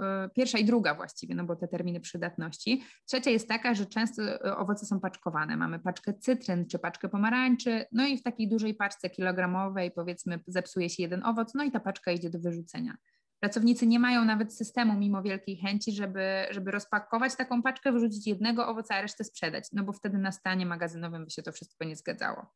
[0.00, 2.84] e, pierwsza i druga właściwie, no bo te terminy przydatności.
[3.06, 5.56] Trzecia jest taka, że często e, owoce są paczkowane.
[5.56, 10.90] Mamy paczkę cytryn czy paczkę pomarańczy, no i w takiej dużej paczce kilogramowej powiedzmy zepsuje
[10.90, 12.96] się jeden owoc, no i ta paczka idzie do wyrzucenia.
[13.40, 18.68] Pracownicy nie mają nawet systemu, mimo wielkiej chęci, żeby, żeby rozpakować taką paczkę, wyrzucić jednego
[18.68, 21.96] owoca, a resztę sprzedać, no bo wtedy na stanie magazynowym by się to wszystko nie
[21.96, 22.46] zgadzało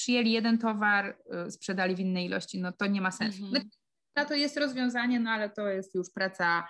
[0.00, 3.44] przyjęli jeden towar, y, sprzedali w innej ilości, no to nie ma sensu.
[3.44, 3.70] Mhm.
[4.28, 6.68] To jest rozwiązanie, no ale to jest już praca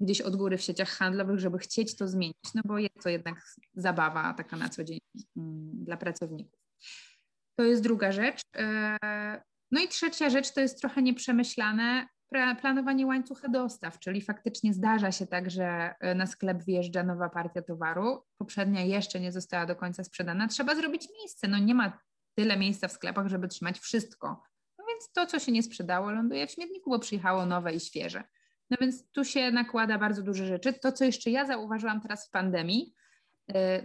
[0.00, 3.42] gdzieś od góry w sieciach handlowych, żeby chcieć to zmienić, no bo jest to jednak
[3.74, 4.98] zabawa taka na co dzień
[5.36, 6.60] mm, dla pracowników.
[7.56, 8.40] To jest druga rzecz.
[8.56, 8.98] E,
[9.70, 12.06] no i trzecia rzecz to jest trochę nieprzemyślane
[12.60, 17.62] planowanie łańcucha dostaw, czyli faktycznie zdarza się tak, że e, na sklep wjeżdża nowa partia
[17.62, 21.98] towaru, poprzednia jeszcze nie została do końca sprzedana, trzeba zrobić miejsce, no nie ma
[22.34, 24.42] tyle miejsca w sklepach, żeby trzymać wszystko.
[24.78, 28.24] No więc to, co się nie sprzedało, ląduje w śmietniku, bo przyjechało nowe i świeże.
[28.70, 30.72] No więc tu się nakłada bardzo dużo rzeczy.
[30.72, 32.94] To, co jeszcze ja zauważyłam teraz w pandemii,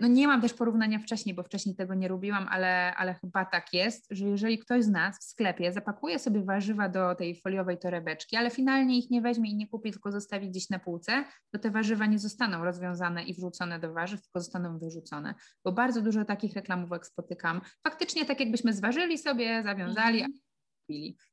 [0.01, 3.73] no nie mam też porównania wcześniej, bo wcześniej tego nie robiłam, ale, ale chyba tak
[3.73, 8.35] jest, że jeżeli ktoś z nas w sklepie zapakuje sobie warzywa do tej foliowej torebeczki,
[8.35, 11.71] ale finalnie ich nie weźmie i nie kupi, tylko zostawi gdzieś na półce, to te
[11.71, 15.33] warzywa nie zostaną rozwiązane i wrzucone do warzyw, tylko zostaną wyrzucone,
[15.65, 17.61] bo bardzo dużo takich reklamówek spotykam.
[17.83, 20.37] Faktycznie tak jakbyśmy zważyli sobie, zawiązali, mm.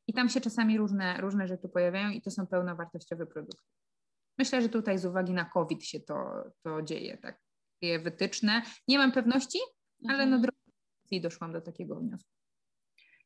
[0.07, 3.63] I tam się czasami różne, różne rzeczy pojawiają i to są pełnowartościowe produkty.
[4.39, 7.44] Myślę, że tutaj z uwagi na COVID się to, to dzieje, tak
[8.03, 8.63] wytyczne.
[8.89, 9.59] Nie mam pewności,
[10.05, 10.31] ale mhm.
[10.31, 12.31] na drodze doszłam do takiego wniosku.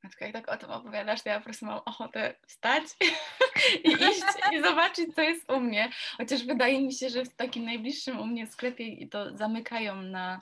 [0.04, 2.84] Matka, jak tak o tym opowiadasz, to ja po prostu mam ochotę wstać
[3.84, 5.90] i iść i zobaczyć, co jest u mnie.
[6.16, 10.40] Chociaż wydaje mi się, że w takim najbliższym u mnie sklepie to zamykają na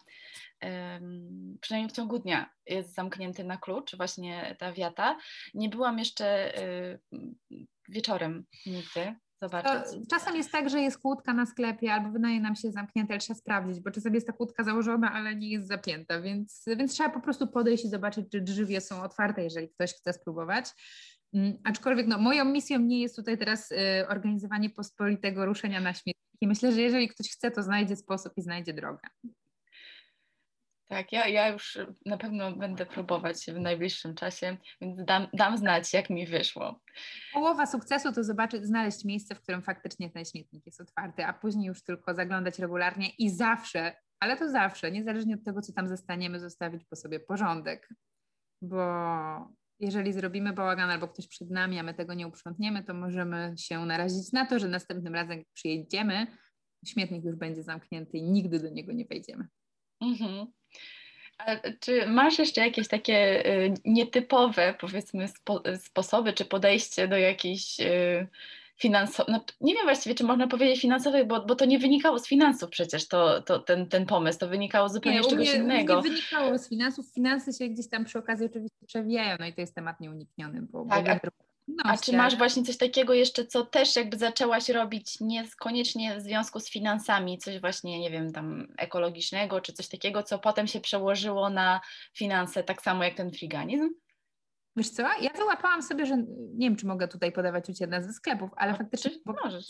[1.61, 5.19] przynajmniej w ciągu dnia jest zamknięty na klucz, właśnie ta wiata.
[5.55, 6.99] Nie byłam jeszcze y,
[7.89, 9.15] wieczorem nigdy.
[9.43, 10.09] Zobaczyć.
[10.11, 13.39] czasem jest tak, że jest kłódka na sklepie albo wydaje nam się zamknięta, ale trzeba
[13.39, 17.21] sprawdzić, bo czasem jest ta kłódka założona, ale nie jest zapięta, więc, więc trzeba po
[17.21, 20.67] prostu podejść i zobaczyć, czy drzwi są otwarte, jeżeli ktoś chce spróbować.
[21.35, 23.77] Mm, aczkolwiek no, moją misją nie jest tutaj teraz y,
[24.09, 26.47] organizowanie pospolitego ruszenia na śmietniki.
[26.47, 29.09] Myślę, że jeżeli ktoś chce, to znajdzie sposób i znajdzie drogę.
[30.89, 35.93] Tak, ja, ja już na pewno będę próbować w najbliższym czasie, więc dam, dam znać,
[35.93, 36.81] jak mi wyszło.
[37.33, 41.67] Połowa sukcesu to zobaczyć, znaleźć miejsce, w którym faktycznie ten śmietnik jest otwarty, a później
[41.67, 46.41] już tylko zaglądać regularnie i zawsze, ale to zawsze, niezależnie od tego, co tam zostaniemy,
[46.41, 47.89] zostawić po sobie porządek.
[48.63, 48.83] Bo
[49.81, 53.87] jeżeli zrobimy bałagan albo ktoś przed nami, a my tego nie uprzątniemy, to możemy się
[53.87, 56.27] narazić na to, że następnym razem, jak przyjedziemy,
[56.87, 59.49] śmietnik już będzie zamknięty i nigdy do niego nie wejdziemy.
[60.01, 60.47] Mhm.
[61.39, 67.81] A czy masz jeszcze jakieś takie y, nietypowe, powiedzmy, spo, sposoby czy podejście do jakiejś
[67.81, 68.27] y,
[68.77, 72.29] finansowych, no, nie wiem właściwie, czy można powiedzieć finansowych, bo, bo to nie wynikało z
[72.29, 75.97] finansów przecież, to, to ten, ten pomysł, to wynikało zupełnie z czegoś innego.
[75.97, 79.61] Nie wynikało z finansów, finanse się gdzieś tam przy okazji oczywiście przewijają, no i to
[79.61, 81.46] jest temat nieunikniony, bo, tak, bo
[81.85, 86.61] a czy masz właśnie coś takiego jeszcze, co też jakby zaczęłaś robić niekoniecznie w związku
[86.61, 91.51] z finansami, coś właśnie, nie wiem, tam ekologicznego, czy coś takiego, co potem się przełożyło
[91.51, 91.81] na
[92.15, 93.89] finanse, tak samo jak ten friganizm?
[94.77, 96.17] Wiesz co, ja wyłapałam sobie, że
[96.55, 99.11] nie wiem, czy mogę tutaj podawać u Ciebie ze sklepów, ale no, faktycznie...
[99.45, 99.67] Możesz.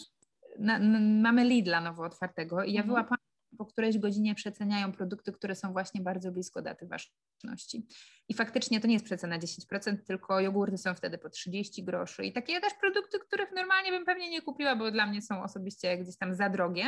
[0.58, 2.86] Na, na, mamy Lidla nowo otwartego i ja mhm.
[2.86, 3.18] wyłapałam
[3.56, 7.86] po którejś godzinie przeceniają produkty, które są właśnie bardzo blisko daty ważności.
[8.28, 12.24] I faktycznie to nie jest przecena 10%, tylko jogurty są wtedy po 30 groszy.
[12.24, 15.98] I takie też produkty, których normalnie bym pewnie nie kupiła, bo dla mnie są osobiście
[15.98, 16.84] gdzieś tam za drogie,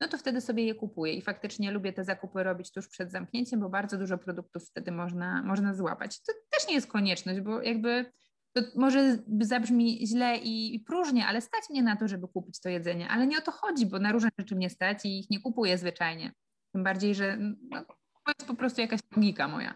[0.00, 1.12] no to wtedy sobie je kupuję.
[1.12, 5.42] I faktycznie lubię te zakupy robić tuż przed zamknięciem, bo bardzo dużo produktów wtedy można,
[5.42, 6.22] można złapać.
[6.22, 8.12] To też nie jest konieczność, bo jakby
[8.54, 13.08] to może zabrzmi źle i, próżnie, ale stać mnie na to, żeby kupić to jedzenie,
[13.08, 15.78] ale nie o to chodzi, bo na różne rzeczy mnie stać i ich nie kupuję
[15.78, 16.32] zwyczajnie.
[16.72, 17.36] Tym bardziej, że
[17.70, 17.84] no,
[18.24, 19.74] to jest po prostu jakaś logika moja.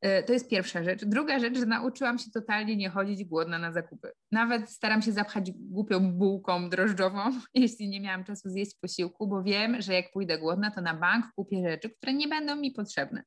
[0.00, 1.04] E, to jest pierwsza rzecz.
[1.04, 4.12] Druga rzecz, że nauczyłam się totalnie nie chodzić głodna na zakupy.
[4.32, 7.20] Nawet staram się zapchać głupią bułką drożdżową,
[7.54, 11.26] jeśli nie miałam czasu zjeść posiłku, bo wiem, że jak pójdę głodna, to na bank
[11.36, 13.22] kupię rzeczy, które nie będą mi potrzebne.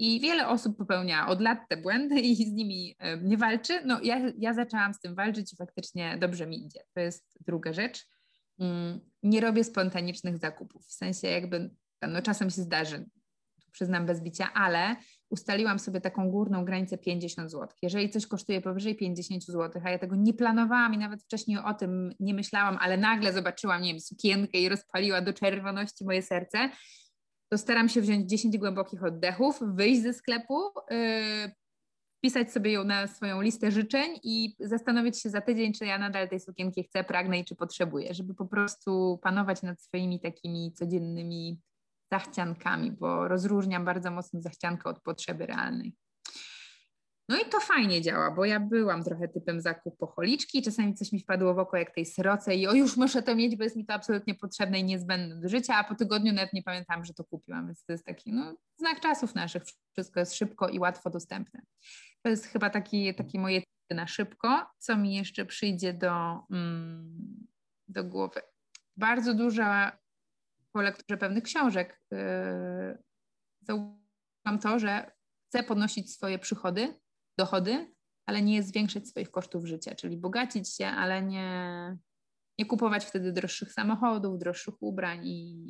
[0.00, 3.80] I wiele osób popełnia od lat te błędy i z nimi nie walczy.
[3.84, 6.80] No ja, ja zaczęłam z tym walczyć i faktycznie dobrze mi idzie.
[6.94, 8.06] To jest druga rzecz.
[8.58, 10.86] Mm, nie robię spontanicznych zakupów.
[10.86, 11.70] W sensie jakby,
[12.08, 13.06] no czasem się zdarzy,
[13.72, 14.96] przyznam bez bicia, ale
[15.30, 17.68] ustaliłam sobie taką górną granicę 50 zł.
[17.82, 21.74] Jeżeli coś kosztuje powyżej 50 zł, a ja tego nie planowałam i nawet wcześniej o
[21.74, 26.70] tym nie myślałam, ale nagle zobaczyłam, nie wiem, sukienkę i rozpaliła do czerwoności moje serce,
[27.52, 30.60] to staram się wziąć 10 głębokich oddechów, wyjść ze sklepu,
[30.90, 31.52] yy,
[32.18, 36.28] wpisać sobie ją na swoją listę życzeń i zastanowić się za tydzień, czy ja nadal
[36.28, 41.60] tej sukienki chcę, pragnę i czy potrzebuję, żeby po prostu panować nad swoimi takimi codziennymi
[42.12, 45.94] zachciankami, bo rozróżniam bardzo mocno zachciankę od potrzeby realnej.
[47.30, 51.54] No i to fajnie działa, bo ja byłam trochę typem zakupocholiczki, czasami coś mi wpadło
[51.54, 53.94] w oko jak tej sroce i o już muszę to mieć, bo jest mi to
[53.94, 57.66] absolutnie potrzebne i niezbędne do życia, a po tygodniu nawet nie pamiętam, że to kupiłam,
[57.66, 59.62] więc to jest taki no, znak czasów naszych,
[59.92, 61.62] wszystko jest szybko i łatwo dostępne.
[62.22, 64.66] To jest chyba taki, taki moje na szybko.
[64.78, 67.46] Co mi jeszcze przyjdzie do, mm,
[67.88, 68.40] do głowy?
[68.96, 69.98] Bardzo duża
[70.72, 72.18] po lekturze pewnych książek yy,
[73.60, 75.10] zauważyłam to, że
[75.48, 77.00] chcę podnosić swoje przychody,
[77.40, 77.92] dochody,
[78.26, 81.48] ale nie zwiększać swoich kosztów życia, czyli bogacić się, ale nie,
[82.58, 85.66] nie kupować wtedy droższych samochodów, droższych ubrań i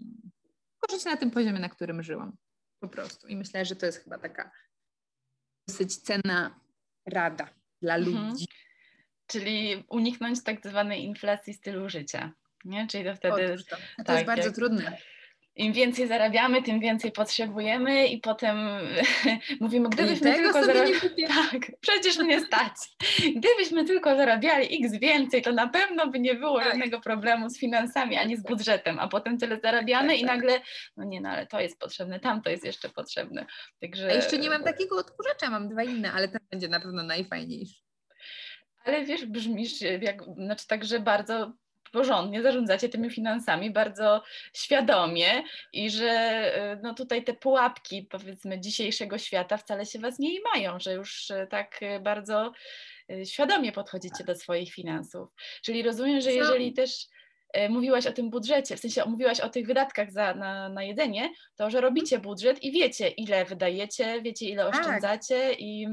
[0.91, 2.37] żyć na tym poziomie, na którym żyłam.
[2.81, 3.29] Po prostu.
[3.29, 4.51] I myślę, że to jest chyba taka
[5.69, 6.61] dosyć cenna
[7.07, 7.49] rada
[7.83, 8.29] dla mhm.
[8.29, 8.47] ludzi.
[9.27, 12.33] Czyli uniknąć tak zwanej inflacji stylu życia.
[12.65, 12.87] Nie?
[12.87, 13.57] Czyli to wtedy.
[13.71, 14.55] To, to tak, jest bardzo jak...
[14.55, 14.99] trudne
[15.61, 18.57] im więcej zarabiamy, tym więcej potrzebujemy i potem
[19.61, 22.73] mówimy, gdybyśmy tylko zarabiali, tak, przecież mnie stać.
[23.37, 26.69] Gdybyśmy tylko zarabiali x więcej, to na pewno by nie było tak.
[26.69, 30.37] żadnego problemu z finansami ani z budżetem, a potem tyle zarabiamy tak, i tak.
[30.37, 30.61] nagle,
[30.97, 33.47] no nie, no ale to jest potrzebne, tam to jest jeszcze potrzebne.
[33.81, 34.09] Także...
[34.09, 37.81] A jeszcze nie mam takiego odkurzacza, mam dwa inne, ale ten będzie na pewno najfajniejszy.
[38.85, 41.53] Ale wiesz, brzmisz jak, znaczy tak, że bardzo
[41.91, 44.23] porządnie zarządzacie tymi finansami bardzo
[44.55, 50.41] świadomie i że e, no tutaj te pułapki powiedzmy dzisiejszego świata wcale się was nie
[50.55, 52.53] mają, że już e, tak e, bardzo
[53.25, 55.29] świadomie podchodzicie do swoich finansów.
[55.63, 57.07] Czyli rozumiem, że jeżeli też
[57.69, 61.71] mówiłaś o tym budżecie, w sensie mówiłaś o tych wydatkach za, na, na jedzenie, to
[61.71, 64.75] że robicie budżet i wiecie, ile wydajecie, wiecie, ile tak.
[64.75, 65.87] oszczędzacie i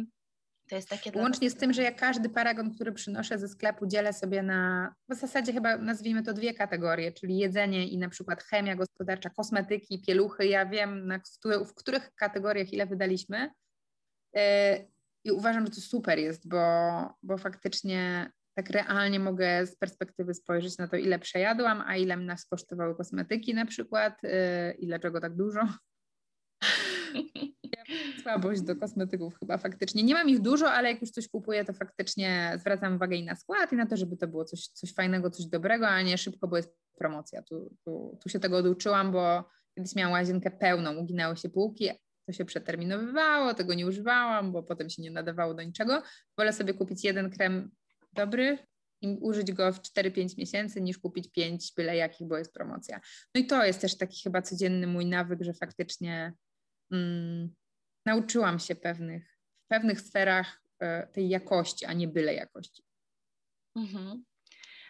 [0.69, 1.11] to jest takie.
[1.15, 5.15] Łącznie z tym, że ja każdy paragon, który przynoszę ze sklepu, dzielę sobie na w
[5.15, 10.45] zasadzie chyba nazwijmy to dwie kategorie, czyli jedzenie i na przykład chemia gospodarcza, kosmetyki, pieluchy.
[10.45, 11.19] Ja wiem, na,
[11.65, 13.51] w, których kategoriach ile wydaliśmy.
[14.35, 14.77] E,
[15.23, 16.59] I uważam, że to super jest, bo,
[17.23, 22.45] bo faktycznie tak realnie mogę z perspektywy spojrzeć na to, ile przejadłam, a ile nas
[22.45, 25.59] kosztowały kosmetyki na przykład, e, i dlaczego tak dużo.
[28.23, 30.03] Słabość do kosmetyków chyba faktycznie.
[30.03, 33.35] Nie mam ich dużo, ale jak już coś kupuję, to faktycznie zwracam uwagę i na
[33.35, 36.47] skład, i na to, żeby to było coś, coś fajnego, coś dobrego, a nie szybko,
[36.47, 37.41] bo jest promocja.
[37.41, 41.89] Tu, tu, tu się tego oduczyłam, bo kiedyś miałam łazienkę pełną, uginały się półki,
[42.25, 46.03] to się przeterminowywało, tego nie używałam, bo potem się nie nadawało do niczego.
[46.37, 47.71] Wolę sobie kupić jeden krem
[48.13, 48.57] dobry
[49.01, 52.99] i użyć go w 4-5 miesięcy, niż kupić 5 byle jakich, bo jest promocja.
[53.35, 56.33] No i to jest też taki chyba codzienny mój nawyk, że faktycznie
[56.91, 57.55] mm,
[58.05, 62.83] nauczyłam się pewnych, w pewnych sferach e, tej jakości, a nie byle jakości.
[63.75, 64.23] Mhm.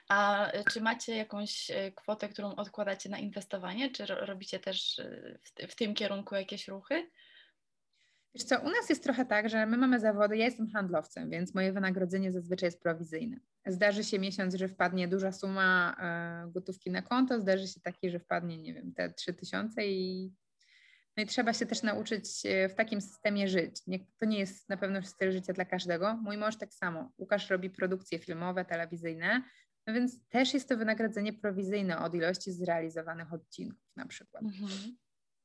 [0.10, 3.92] A e, czy macie jakąś e, kwotę, którą odkładacie na inwestowanie?
[3.92, 5.02] Czy robicie też
[5.44, 7.10] w, w tym kierunku jakieś ruchy?
[8.36, 11.56] Wiesz co, u nas jest trochę tak, że my mamy zawody, ja jestem handlowcem, więc
[11.56, 13.40] moje wynagrodzenie zazwyczaj jest prowizyjne.
[13.66, 15.96] Zdarzy się miesiąc, że wpadnie duża suma
[16.48, 20.32] gotówki na konto, zdarzy się taki, że wpadnie, nie wiem, te 3000 i
[21.18, 23.88] no i trzeba się też nauczyć e, w takim systemie żyć.
[23.88, 26.16] Nie, to nie jest na pewno styl życia dla każdego.
[26.16, 27.12] Mój mąż tak samo.
[27.18, 29.44] Łukasz robi produkcje filmowe, telewizyjne,
[29.88, 34.44] no więc też jest to wynagrodzenie prowizyjne od ilości zrealizowanych odcinków na przykład.
[34.44, 34.98] Mhm.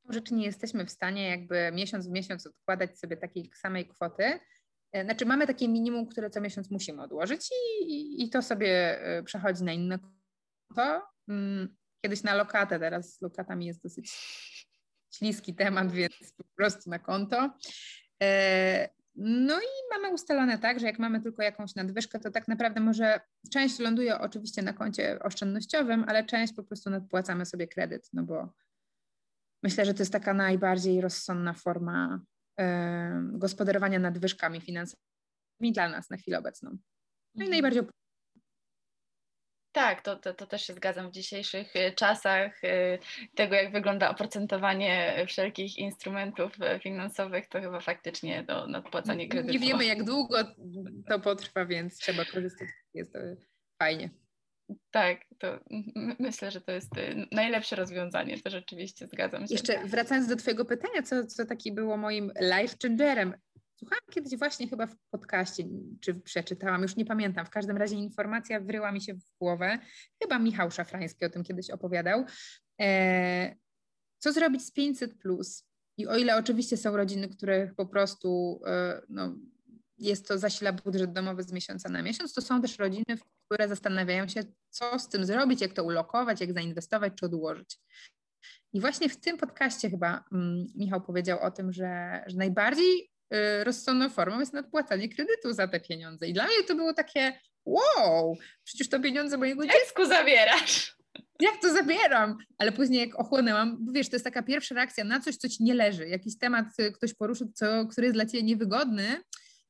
[0.09, 4.25] Rzeczy nie jesteśmy w stanie jakby miesiąc w miesiąc odkładać sobie takiej samej kwoty.
[4.93, 9.01] E, znaczy mamy takie minimum, które co miesiąc musimy odłożyć i, i, i to sobie
[9.01, 11.03] e, przechodzi na inne konto.
[11.29, 14.13] Mm, kiedyś na lokatę, teraz z lokatami jest dosyć
[15.15, 17.51] śliski temat, więc po prostu na konto.
[18.23, 22.81] E, no i mamy ustalone tak, że jak mamy tylko jakąś nadwyżkę, to tak naprawdę
[22.81, 23.21] może
[23.51, 28.53] część ląduje oczywiście na koncie oszczędnościowym, ale część po prostu nadpłacamy sobie kredyt, no bo
[29.63, 32.21] myślę, że to jest taka najbardziej rozsądna forma
[32.61, 36.71] e, gospodarowania nadwyżkami finansowymi dla nas na chwilę obecną.
[37.35, 37.51] No i mhm.
[37.51, 37.83] najbardziej
[39.73, 42.65] tak, to, to, to, też się zgadzam w dzisiejszych e, czasach.
[42.65, 42.99] E,
[43.35, 49.53] tego, jak wygląda oprocentowanie wszelkich instrumentów e, finansowych, to chyba faktycznie do nadpłacanie kredytu.
[49.53, 50.37] Nie wiemy, jak długo
[51.07, 52.69] to potrwa, więc trzeba korzystać.
[52.95, 53.19] Jest to
[53.79, 54.11] fajnie.
[54.91, 55.61] Tak, to
[56.19, 56.91] myślę, że to jest
[57.33, 59.55] najlepsze rozwiązanie, to rzeczywiście zgadzam się.
[59.55, 63.35] Jeszcze wracając do Twojego pytania, co, co taki było moim life changerem.
[63.83, 65.65] Słuchałam kiedyś właśnie chyba w podcaście,
[66.01, 67.47] czy przeczytałam, już nie pamiętam.
[67.47, 69.79] W każdym razie informacja wryła mi się w głowę.
[70.23, 72.25] Chyba Michał Szafrański o tym kiedyś opowiadał.
[72.81, 73.57] E,
[74.19, 75.65] co zrobić z 500 plus?
[75.97, 79.35] I o ile oczywiście są rodziny, których po prostu e, no,
[79.99, 84.29] jest to zasila budżet domowy z miesiąca na miesiąc, to są też rodziny, które zastanawiają
[84.29, 84.41] się,
[84.71, 87.79] co z tym zrobić, jak to ulokować, jak zainwestować czy odłożyć.
[88.73, 93.12] I właśnie w tym podcaście chyba mm, Michał powiedział o tym, że, że najbardziej
[93.65, 96.29] rozsądną formą jest nadpłacanie kredytu za te pieniądze.
[96.29, 97.33] I dla mnie to było takie,
[97.65, 100.07] wow, przecież to pieniądze mojego dziecka.
[100.07, 100.97] zabierasz?
[101.41, 102.39] Jak to zabieram?
[102.59, 105.65] Ale później jak ochłonęłam, bo wiesz, to jest taka pierwsza reakcja na coś, co ci
[105.65, 106.09] nie leży.
[106.09, 109.23] Jakiś temat y, ktoś poruszył, co, który jest dla ciebie niewygodny,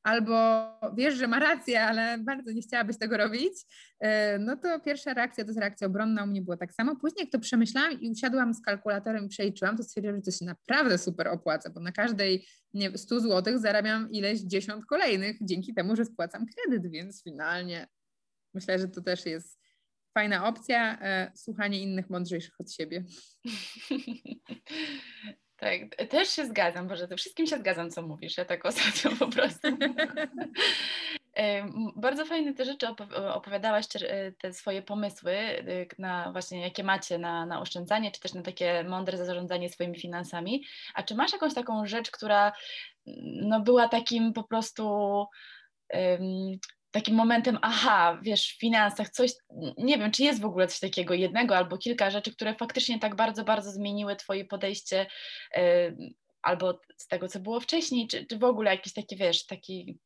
[0.03, 0.63] albo
[0.97, 3.53] wiesz, że ma rację, ale bardzo nie chciałabyś tego robić,
[3.99, 6.95] e, no to pierwsza reakcja to jest reakcja obronna, u mnie było tak samo.
[6.95, 10.45] Później jak to przemyślałam i usiadłam z kalkulatorem i przeliczyłam, to stwierdziłam, że to się
[10.45, 15.95] naprawdę super opłaca, bo na każdej nie, 100 zł zarabiam ileś dziesiąt kolejnych dzięki temu,
[15.95, 17.87] że spłacam kredyt, więc finalnie
[18.53, 19.59] myślę, że to też jest
[20.13, 23.03] fajna opcja, e, słuchanie innych mądrzejszych od siebie.
[25.57, 29.27] Tak, też się zgadzam, Boże, to wszystkim się zgadzam, co mówisz, ja tak ostatnio po
[29.27, 29.67] prostu.
[31.95, 32.87] Bardzo fajne te rzeczy
[33.33, 35.63] opowiadałaś, e, te swoje pomysły e,
[35.99, 40.63] na właśnie jakie macie na, na oszczędzanie, czy też na takie mądre zarządzanie swoimi finansami.
[40.95, 42.51] A czy masz jakąś taką rzecz, która
[43.23, 44.87] no, była takim po prostu
[45.93, 46.59] um,
[46.93, 49.31] takim momentem, aha, wiesz, w finansach coś,
[49.77, 53.15] nie wiem, czy jest w ogóle coś takiego, jednego albo kilka rzeczy, które faktycznie tak
[53.15, 55.05] bardzo, bardzo zmieniły Twoje podejście
[56.41, 59.99] albo z tego, co było wcześniej, czy, czy w ogóle jakiś taki, wiesz, taki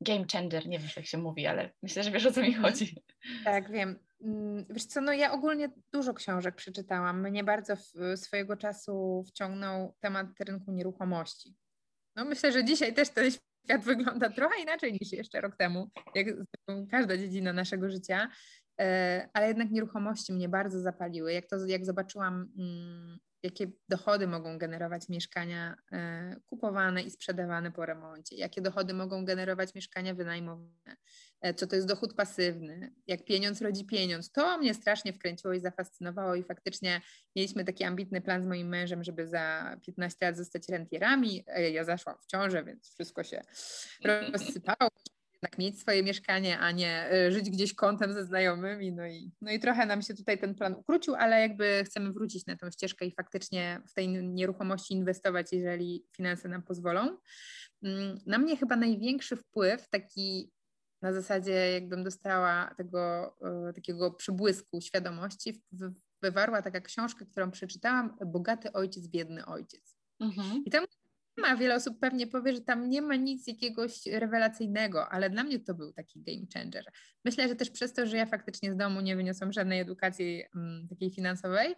[0.00, 2.64] game changer, nie wiem, jak się mówi, ale myślę, że wiesz, o co mi mhm.
[2.64, 3.02] chodzi.
[3.44, 3.98] Tak, wiem.
[4.24, 7.20] Mm, wiesz co, no ja ogólnie dużo książek przeczytałam.
[7.20, 11.54] Mnie bardzo w, swojego czasu wciągnął temat rynku nieruchomości.
[12.16, 13.30] No myślę, że dzisiaj też ten
[13.64, 16.26] świat wygląda trochę inaczej niż jeszcze rok temu, jak
[16.90, 18.28] każda dziedzina naszego życia.
[18.80, 21.32] e, ale jednak nieruchomości mnie bardzo zapaliły.
[21.32, 27.86] Jak to, jak zobaczyłam, mm, jakie dochody mogą generować mieszkania e, kupowane i sprzedawane po
[27.86, 30.96] remoncie, jakie dochody mogą generować mieszkania wynajmowane,
[31.40, 34.32] e, co to jest dochód pasywny, jak pieniądz rodzi pieniądz.
[34.32, 37.00] To mnie strasznie wkręciło i zafascynowało i faktycznie
[37.36, 41.44] mieliśmy taki ambitny plan z moim mężem, żeby za 15 lat zostać rentierami.
[41.46, 43.42] E, ja zaszłam w ciążę, więc wszystko się
[44.32, 44.90] rozsypało
[45.44, 48.92] jednak mieć swoje mieszkanie, a nie y, żyć gdzieś kątem ze znajomymi.
[48.92, 52.46] No i, no i trochę nam się tutaj ten plan ukrócił, ale jakby chcemy wrócić
[52.46, 57.16] na tą ścieżkę i faktycznie w tej nieruchomości inwestować, jeżeli finanse nam pozwolą.
[57.82, 60.50] Mm, na mnie chyba największy wpływ, taki
[61.02, 63.34] na zasadzie jakbym dostała tego
[63.70, 65.62] y, takiego przybłysku świadomości,
[66.22, 69.96] wywarła taka książka, którą przeczytałam, Bogaty ojciec, biedny ojciec.
[70.20, 70.62] Mhm.
[70.64, 70.84] I tam
[71.36, 71.56] ma.
[71.56, 75.74] Wiele osób pewnie powie, że tam nie ma nic jakiegoś rewelacyjnego, ale dla mnie to
[75.74, 76.84] był taki game changer.
[77.24, 80.86] Myślę, że też przez to, że ja faktycznie z domu nie wyniosłam żadnej edukacji um,
[80.88, 81.74] takiej finansowej,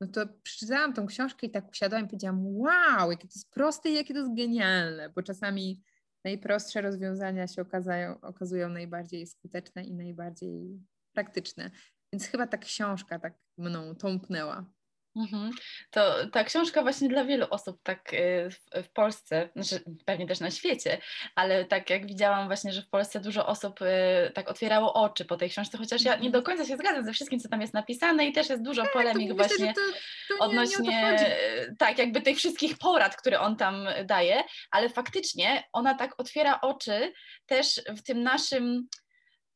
[0.00, 3.90] no to przeczytałam tą książkę i tak usiadłam i powiedziałam, wow, jakie to jest proste
[3.90, 5.82] i jakie to jest genialne, bo czasami
[6.24, 10.80] najprostsze rozwiązania się okazają, okazują najbardziej skuteczne i najbardziej
[11.12, 11.70] praktyczne.
[12.12, 14.72] Więc chyba ta książka tak mną tąpnęła.
[15.16, 15.50] Mhm.
[15.90, 18.48] To ta książka właśnie dla wielu osób tak y,
[18.82, 20.98] w, Polsce, znaczy pewnie też na świecie,
[21.34, 25.36] ale tak jak widziałam właśnie, że w Polsce dużo osób y, tak otwierało oczy po
[25.36, 26.32] tej książce, chociaż ja nie mhm.
[26.32, 28.92] do końca się zgadzam ze wszystkim, co tam jest napisane i też jest dużo tak,
[28.92, 29.80] polemik właśnie to,
[30.28, 31.36] to odnośnie nie
[31.78, 37.12] tak jakby tych wszystkich porad, które on tam daje, ale faktycznie ona tak otwiera oczy
[37.46, 38.88] też w tym naszym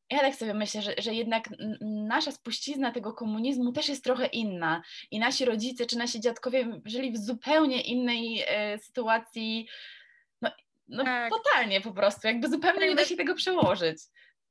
[0.09, 1.49] ja tak sobie myślę, że, że jednak
[1.81, 4.81] nasza spuścizna tego komunizmu też jest trochę inna
[5.11, 9.67] i nasi rodzice czy nasi dziadkowie żyli w zupełnie innej e, sytuacji,
[10.41, 10.51] no,
[10.87, 11.31] no tak.
[11.31, 13.97] totalnie po prostu, jakby zupełnie nie da się tego przełożyć.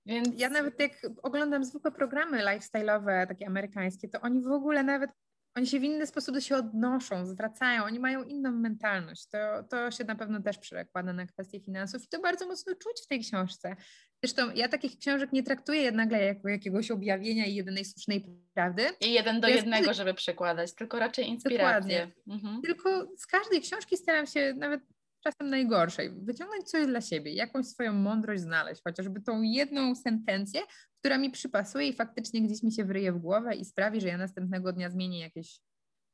[0.07, 0.41] Więc...
[0.41, 0.93] Ja nawet jak
[1.23, 5.11] oglądam zwykłe programy lifestyle'owe, takie amerykańskie, to oni w ogóle nawet
[5.57, 9.27] oni się w inny sposób do się odnoszą, zwracają, oni mają inną mentalność.
[9.27, 9.39] To,
[9.71, 13.07] to się na pewno też przekłada na kwestie finansów i to bardzo mocno czuć w
[13.07, 13.77] tej książce.
[14.25, 18.83] Zresztą ja takich książek nie traktuję jednak jako jakiegoś objawienia i jedynej słusznej prawdy.
[19.01, 22.13] I jeden do jednego, żeby przekładać, tylko raczej inspirację.
[22.29, 22.63] Mhm.
[22.63, 24.81] Tylko z każdej książki staram się nawet
[25.25, 30.61] czasem najgorszej, wyciągnąć coś dla siebie, jakąś swoją mądrość znaleźć, chociażby tą jedną sentencję,
[31.05, 34.19] która mi przypasuje i faktycznie gdzieś mi się wryje w głowę i sprawi, że ja
[34.19, 35.61] następnego dnia zmienię jakieś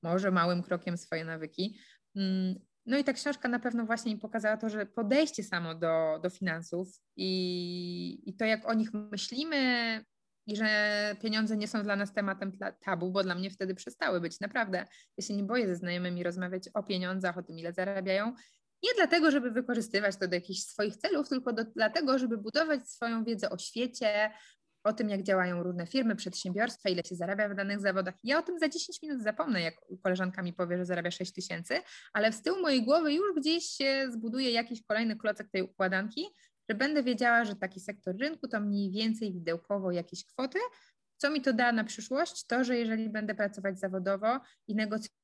[0.03, 1.78] może małym krokiem swoje nawyki.
[2.16, 2.55] Mm,
[2.86, 6.30] no i ta książka na pewno właśnie mi pokazała to, że podejście samo do, do
[6.30, 10.05] finansów i, i to, jak o nich myślimy,
[10.47, 14.41] i że pieniądze nie są dla nas tematem tabu, bo dla mnie wtedy przestały być.
[14.41, 14.86] Naprawdę,
[15.16, 18.34] ja się nie boję ze znajomymi rozmawiać o pieniądzach, o tym, ile zarabiają.
[18.82, 23.24] Nie dlatego, żeby wykorzystywać to do jakichś swoich celów, tylko do, dlatego, żeby budować swoją
[23.24, 24.30] wiedzę o świecie,
[24.84, 28.14] o tym, jak działają różne firmy, przedsiębiorstwa, ile się zarabia w danych zawodach.
[28.24, 31.74] Ja o tym za 10 minut zapomnę, jak koleżanka mi powie, że zarabia 6 tysięcy,
[32.12, 36.26] ale z tyłu mojej głowy już gdzieś się zbuduje jakiś kolejny klocek tej układanki,
[36.68, 40.58] że będę wiedziała, że taki sektor rynku to mniej więcej widełkowo jakieś kwoty.
[41.16, 42.46] Co mi to da na przyszłość?
[42.46, 45.19] To, że jeżeli będę pracować zawodowo i negocjować,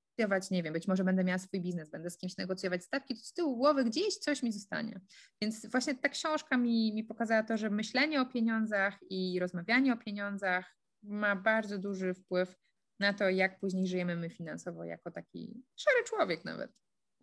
[0.51, 3.33] nie wiem, być może będę miała swój biznes, będę z kimś negocjować stawki, to z
[3.33, 5.01] tyłu głowy gdzieś coś mi zostanie.
[5.43, 9.97] Więc właśnie ta książka mi, mi pokazała to, że myślenie o pieniądzach i rozmawianie o
[9.97, 12.57] pieniądzach ma bardzo duży wpływ
[13.01, 16.73] na to, jak później żyjemy my finansowo, jako taki szary człowiek nawet.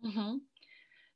[0.02, 0.40] Mhm.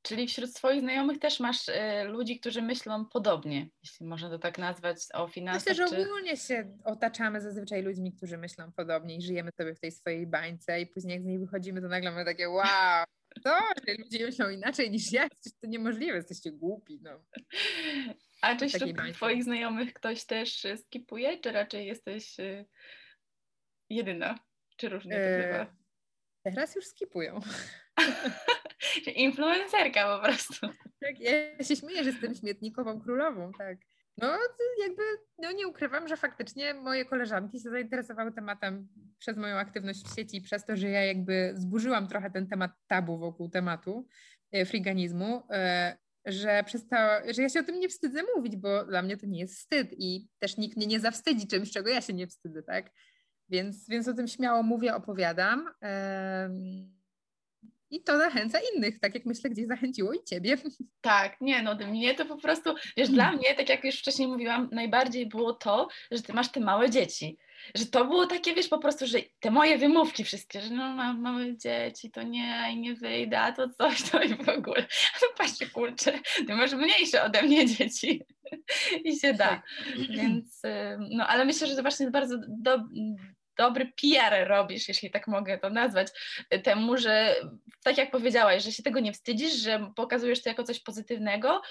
[0.08, 4.58] Czyli wśród swoich znajomych też masz y, ludzi, którzy myślą podobnie, jeśli można to tak
[4.58, 5.68] nazwać, o finansach.
[5.68, 6.02] Myślę, że czy...
[6.02, 10.80] ogólnie się otaczamy zazwyczaj ludźmi, którzy myślą podobnie i żyjemy sobie w tej swojej bańce
[10.80, 13.04] i później jak z niej wychodzimy, to nagle mamy takie wow,
[13.44, 15.28] to, że ludzie myślą inaczej niż ja,
[15.60, 17.00] to niemożliwe, jesteście głupi.
[17.02, 17.24] No.
[18.42, 22.64] A czy wśród twoich znajomych ktoś też skipuje, czy raczej jesteś y,
[23.90, 24.38] jedyna?
[24.76, 25.76] Czy różnie to e, bywa?
[26.42, 27.40] Teraz już skipują.
[29.14, 30.66] Influencerka po prostu.
[31.00, 33.78] Tak, ja się śmieję, że jestem śmietnikową królową, tak.
[34.18, 34.38] No
[34.82, 35.02] jakby,
[35.38, 40.40] no nie ukrywam, że faktycznie moje koleżanki się zainteresowały tematem przez moją aktywność w sieci,
[40.40, 44.06] przez to, że ja jakby zburzyłam trochę ten temat tabu wokół tematu
[44.52, 46.96] e, friganizmu, e, że, przez to,
[47.34, 49.88] że ja się o tym nie wstydzę mówić, bo dla mnie to nie jest wstyd
[49.92, 52.90] i też nikt mnie nie zawstydzi czymś, czego ja się nie wstydzę, tak?
[53.48, 55.70] Więc, więc o tym śmiało mówię, opowiadam.
[57.90, 60.56] I to zachęca innych, tak jak myślę, gdzieś zachęciło i ciebie.
[61.00, 64.68] Tak, nie, no mnie to po prostu, wiesz, dla mnie, tak jak już wcześniej mówiłam,
[64.72, 67.38] najbardziej było to, że ty masz te małe dzieci.
[67.74, 71.20] Że to było takie, wiesz, po prostu, że te moje wymówki wszystkie, że no mam
[71.20, 74.86] małe dzieci, to nie, i nie wyjdę, a to coś, to i w ogóle.
[75.22, 78.22] No patrzcie, kurczę, ty masz mniejsze ode mnie dzieci.
[79.04, 79.62] I się da.
[80.10, 80.62] Więc,
[80.98, 82.78] no ale myślę, że to właśnie bardzo do,
[83.58, 86.08] dobry PR robisz, jeśli tak mogę to nazwać,
[86.64, 87.34] temu, że
[87.84, 91.62] tak jak powiedziałaś, że się tego nie wstydzisz, że pokazujesz to jako coś pozytywnego,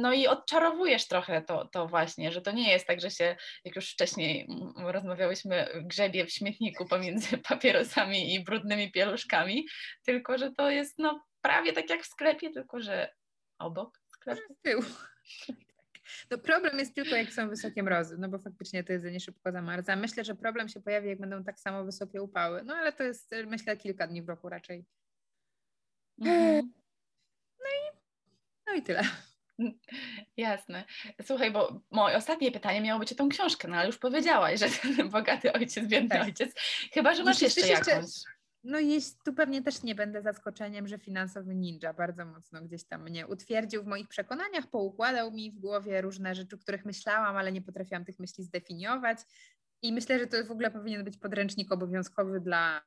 [0.00, 3.76] no i odczarowujesz trochę to, to właśnie, że to nie jest tak, że się, jak
[3.76, 9.66] już wcześniej rozmawiałyśmy, grzebie w śmietniku pomiędzy papierosami i brudnymi pieluszkami,
[10.04, 13.14] tylko że to jest no prawie tak jak w sklepie, tylko że
[13.58, 14.54] obok sklepu.
[14.54, 14.82] Z tyłu.
[16.30, 19.96] No problem jest tylko, jak są wysokie mrozy, no bo faktycznie to jedzenie szybko zamarza.
[19.96, 22.62] Myślę, że problem się pojawi, jak będą tak samo wysokie upały.
[22.64, 24.84] No ale to jest, myślę, kilka dni w roku raczej.
[26.20, 26.72] Mhm.
[27.58, 27.96] No i,
[28.66, 29.02] no i tyle.
[30.36, 30.84] Jasne.
[31.22, 34.68] Słuchaj, bo moje ostatnie pytanie miało być o tą książkę, no ale już powiedziałaś, że
[34.96, 36.22] ten bogaty ojciec, biedny tak.
[36.22, 36.54] ojciec.
[36.92, 38.10] Chyba, że masz jeszcze, jeszcze jakąś.
[38.64, 43.02] No i tu pewnie też nie będę zaskoczeniem, że finansowy ninja bardzo mocno gdzieś tam
[43.02, 47.52] mnie utwierdził w moich przekonaniach, poukładał mi w głowie różne rzeczy, o których myślałam, ale
[47.52, 49.18] nie potrafiłam tych myśli zdefiniować.
[49.82, 52.82] I myślę, że to w ogóle powinien być podręcznik obowiązkowy dla,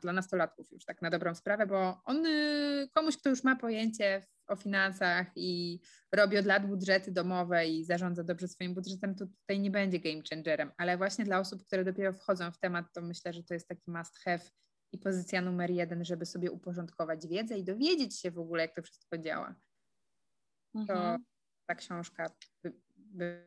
[0.00, 4.26] dla nastolatków już tak na dobrą sprawę, bo on y, komuś, kto już ma pojęcie
[4.46, 5.80] o finansach i
[6.12, 10.22] robi od lat budżety domowe i zarządza dobrze swoim budżetem, to tutaj nie będzie game
[10.30, 13.68] changerem, ale właśnie dla osób, które dopiero wchodzą w temat, to myślę, że to jest
[13.68, 14.40] taki must have
[14.92, 18.82] i pozycja numer jeden, żeby sobie uporządkować wiedzę i dowiedzieć się w ogóle, jak to
[18.82, 19.54] wszystko działa.
[20.74, 21.18] Mhm.
[21.18, 21.24] To
[21.66, 22.30] ta książka
[22.62, 22.72] by,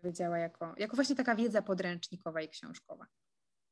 [0.04, 3.06] by działa jako, jako właśnie taka wiedza podręcznikowa i książkowa.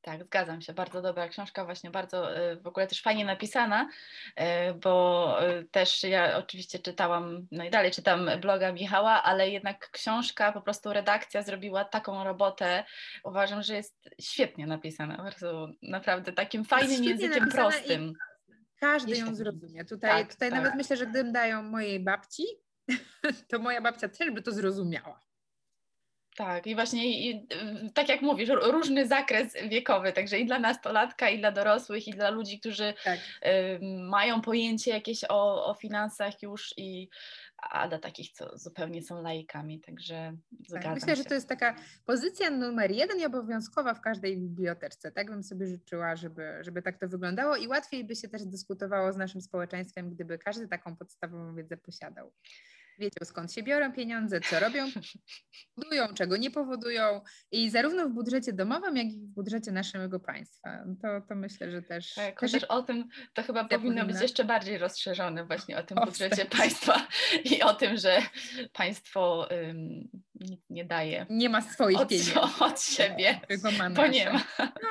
[0.07, 0.73] Tak, zgadzam się.
[0.73, 3.89] Bardzo dobra książka, właśnie bardzo y, w ogóle też fajnie napisana,
[4.39, 9.89] y, bo y, też ja oczywiście czytałam, no i dalej czytam bloga Michała, ale jednak
[9.91, 12.83] książka, po prostu redakcja zrobiła taką robotę.
[13.23, 18.13] Uważam, że jest świetnie napisana, bardzo naprawdę takim fajnym językiem prostym.
[18.79, 19.85] Każdy ją zrozumie.
[19.85, 20.59] Tutaj, tak, tutaj tak.
[20.59, 22.43] nawet myślę, że gdybym dają mojej babci,
[23.49, 25.26] to moja babcia też by to zrozumiała.
[26.37, 27.47] Tak, i właśnie i,
[27.93, 32.29] tak jak mówisz, różny zakres wiekowy, także i dla nastolatka, i dla dorosłych, i dla
[32.29, 33.19] ludzi, którzy tak.
[33.19, 33.79] y,
[34.09, 37.09] mają pojęcie jakieś o, o finansach już, i,
[37.57, 40.37] a dla takich, co zupełnie są laikami, także
[40.73, 41.15] tak, Myślę, się.
[41.15, 41.75] że to jest taka
[42.05, 45.11] pozycja numer jeden i obowiązkowa w każdej bibliotece.
[45.11, 49.13] Tak bym sobie życzyła, żeby, żeby tak to wyglądało i łatwiej by się też dyskutowało
[49.13, 52.31] z naszym społeczeństwem, gdyby każdy taką podstawową wiedzę posiadał
[52.97, 54.85] wiedział skąd się biorą pieniądze, co robią,
[55.75, 57.21] powodują, czego nie powodują
[57.51, 60.85] i zarówno w budżecie domowym, jak i w budżecie naszego państwa.
[61.01, 62.13] To, to myślę, że też...
[62.13, 66.45] Tak, chociaż o tym to chyba powinno być jeszcze bardziej rozszerzone właśnie o tym budżecie
[66.45, 67.07] państwa
[67.43, 68.21] i o tym, że
[68.73, 70.09] państwo um,
[70.69, 71.25] nie daje.
[71.29, 72.39] Nie ma swoich od, pieniędzy.
[72.59, 73.39] Od siebie,
[73.95, 74.41] bo nie ma.
[74.59, 74.89] No,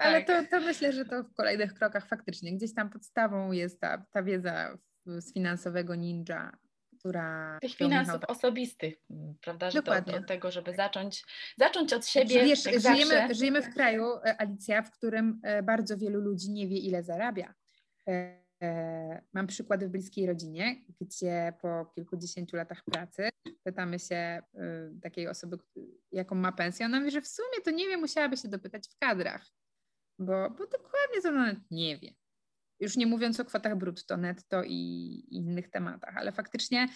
[0.00, 0.50] ale tak.
[0.50, 4.22] to, to myślę, że to w kolejnych krokach faktycznie gdzieś tam podstawą jest ta, ta
[4.22, 6.58] wiedza z finansowego ninja,
[7.06, 7.58] która...
[7.60, 9.70] Tych finansów osobistych, mm, prawda?
[9.70, 10.12] Że Dokładnie.
[10.12, 11.24] Do, do, tego, żeby zacząć,
[11.58, 12.44] zacząć od siebie.
[12.44, 16.78] Wiesz, żyjemy, żyjemy w kraju, e, Alicja, w którym e, bardzo wielu ludzi nie wie,
[16.78, 17.54] ile zarabia.
[18.08, 18.46] E,
[19.32, 23.28] mam przykład w bliskiej rodzinie, gdzie po kilkudziesięciu latach pracy
[23.62, 24.42] pytamy się
[25.02, 25.58] takiej osoby,
[26.12, 26.86] jaką ma pensję.
[26.86, 29.46] Ona mówi, że w sumie to nie wie, musiałaby się dopytać w kadrach,
[30.18, 32.14] bo, bo dokładnie to ona nie wie.
[32.80, 34.78] Już nie mówiąc o kwotach brutto, netto i
[35.30, 36.88] innych tematach, ale faktycznie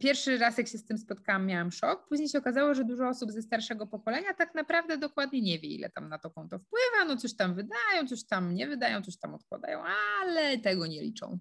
[0.00, 2.08] pierwszy raz, jak się z tym spotkałam, miałam szok.
[2.08, 5.90] Później się okazało, że dużo osób ze starszego pokolenia tak naprawdę dokładnie nie wie, ile
[5.90, 7.04] tam na to konto wpływa.
[7.08, 9.82] No coś tam wydają, coś tam nie wydają, coś tam odkładają,
[10.22, 11.38] ale tego nie liczą.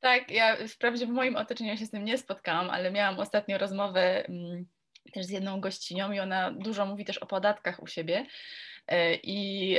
[0.00, 4.26] Tak, ja wprawdzie w moim otoczeniu się z tym nie spotkałam, ale miałam ostatnio rozmowę
[4.26, 4.66] mm,
[5.12, 8.26] też z jedną gościnią i ona dużo mówi też o podatkach u siebie.
[8.88, 9.78] E, I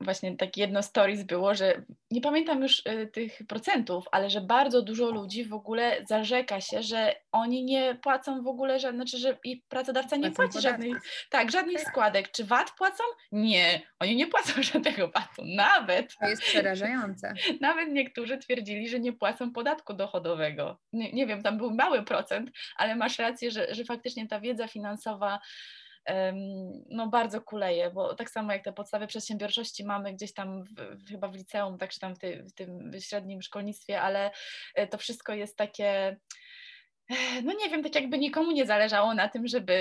[0.00, 4.82] właśnie takie jedno stories było, że nie pamiętam już e, tych procentów, ale że bardzo
[4.82, 9.38] dużo ludzi w ogóle zarzeka się, że oni nie płacą w ogóle żadnych, znaczy, że
[9.44, 10.98] ich pracodawca nie płaci żadnych,
[11.30, 11.88] tak, żadnych tak.
[11.88, 12.30] składek.
[12.30, 13.04] Czy VAT płacą?
[13.32, 16.14] Nie, oni nie płacą żadnego VAT-u, nawet.
[16.20, 17.34] To jest przerażające.
[17.60, 20.80] Nawet niektórzy twierdzili, że nie płacą podatku dochodowego.
[20.92, 24.68] Nie, nie wiem, tam był mały procent, ale masz rację, że, że faktycznie ta wiedza
[24.68, 25.40] finansowa
[26.90, 31.28] no bardzo kuleje, bo tak samo jak te podstawy przedsiębiorczości mamy gdzieś tam w, chyba
[31.28, 34.30] w liceum, tak czy tam w, tej, w tym średnim szkolnictwie, ale
[34.74, 36.16] e, to wszystko jest takie,
[37.10, 39.74] e, no nie wiem, tak jakby nikomu nie zależało na tym, żeby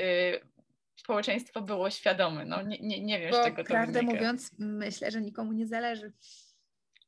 [0.00, 0.48] e,
[0.96, 2.44] społeczeństwo było świadome.
[2.44, 4.14] No nie, nie, nie wiem, bo z czego to prawdę wynika.
[4.14, 6.12] mówiąc, myślę, że nikomu nie zależy.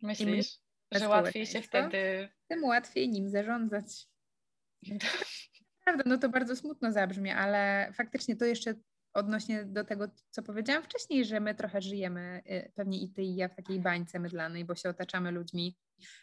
[0.03, 0.47] Myślisz,
[0.93, 2.29] że łatwiej się wtedy...
[2.49, 4.07] Tym łatwiej nim zarządzać.
[5.91, 8.75] Prawda, no to bardzo smutno zabrzmi, ale faktycznie to jeszcze
[9.15, 13.37] odnośnie do tego, co powiedziałam wcześniej, że my trochę żyjemy, y, pewnie i ty i
[13.37, 15.79] ja, w takiej bańce mydlanej, bo się otaczamy ludźmi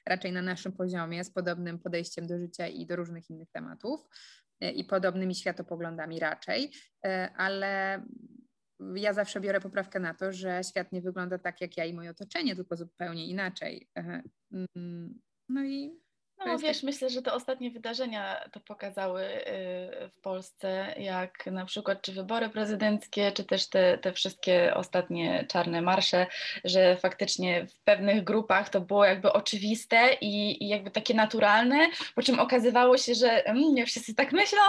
[0.05, 4.07] raczej na naszym poziomie, z podobnym podejściem do życia i do różnych innych tematów
[4.63, 6.71] y, i podobnymi światopoglądami raczej,
[7.05, 8.03] y, ale
[8.95, 12.09] ja zawsze biorę poprawkę na to, że świat nie wygląda tak jak ja i moje
[12.09, 13.89] otoczenie, tylko zupełnie inaczej.
[14.75, 16.06] Mm, no i
[16.45, 16.83] no wiesz, tak...
[16.83, 22.49] myślę, że te ostatnie wydarzenia to pokazały y, w Polsce, jak na przykład czy wybory
[22.49, 26.27] prezydenckie, czy też te, te wszystkie ostatnie czarne marsze,
[26.63, 31.77] że faktycznie w pewnych grupach to było jakby oczywiste i, i jakby takie naturalne,
[32.15, 34.61] po czym okazywało się, że mm, nie wszyscy tak myślą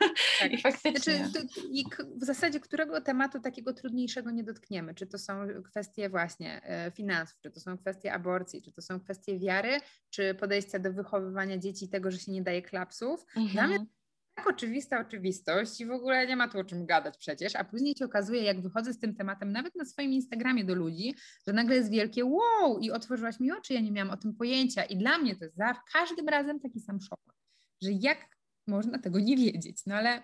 [0.40, 0.52] tak.
[0.52, 1.16] i faktycznie.
[1.16, 1.84] Znaczy, I
[2.16, 4.94] w zasadzie którego tematu takiego trudniejszego nie dotkniemy?
[4.94, 9.00] Czy to są kwestie właśnie e, finansów, czy to są kwestie aborcji, czy to są
[9.00, 13.26] kwestie wiary, czy podejścia do wychowania wychowywania dzieci tego, że się nie daje klapsów.
[13.36, 13.48] Mhm.
[13.48, 13.86] Dla mnie
[14.34, 17.94] tak oczywista oczywistość i w ogóle nie ma tu o czym gadać przecież, a później
[17.98, 21.14] się okazuje, jak wychodzę z tym tematem, nawet na swoim Instagramie do ludzi,
[21.46, 24.84] że nagle jest wielkie wow i otworzyłaś mi oczy, ja nie miałam o tym pojęcia
[24.84, 27.34] i dla mnie to jest za każdym razem taki sam szok,
[27.82, 28.18] że jak
[28.66, 30.22] można tego nie wiedzieć, no ale,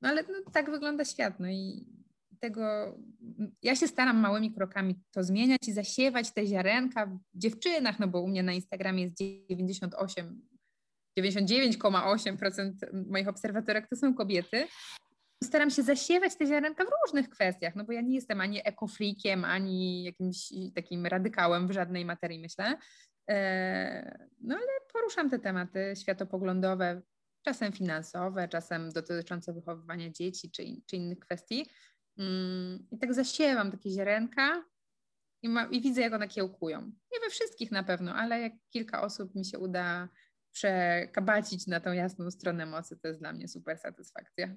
[0.00, 1.86] no ale no, tak wygląda świat, no i
[2.42, 2.98] tego,
[3.62, 8.20] ja się staram małymi krokami to zmieniać i zasiewać te ziarenka w dziewczynach, no bo
[8.20, 9.16] u mnie na Instagramie jest
[9.50, 10.42] 98,
[11.18, 12.72] 99,8%
[13.10, 14.66] moich obserwatorek to są kobiety.
[15.44, 19.44] Staram się zasiewać te ziarenka w różnych kwestiach, no bo ja nie jestem ani ekofrikiem,
[19.44, 22.78] ani jakimś takim radykałem w żadnej materii, myślę.
[23.30, 27.02] E, no ale poruszam te tematy światopoglądowe,
[27.42, 31.66] czasem finansowe, czasem dotyczące wychowywania dzieci czy, czy innych kwestii.
[32.18, 34.64] Mm, I tak zasiewam takie ziarenka
[35.42, 36.80] i, ma, i widzę, jak one kiełkują.
[36.82, 40.08] Nie we wszystkich na pewno, ale jak kilka osób mi się uda
[40.52, 44.54] przekabacić na tą jasną stronę mocy, to jest dla mnie super satysfakcja.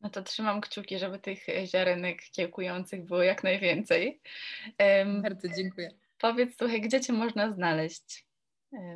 [0.00, 4.22] No to trzymam kciuki, żeby tych ziarenek kiełkujących było jak najwięcej.
[4.78, 5.90] Um, Bardzo dziękuję.
[6.18, 8.28] Powiedz, słuchaj, gdzie Cię można znaleźć?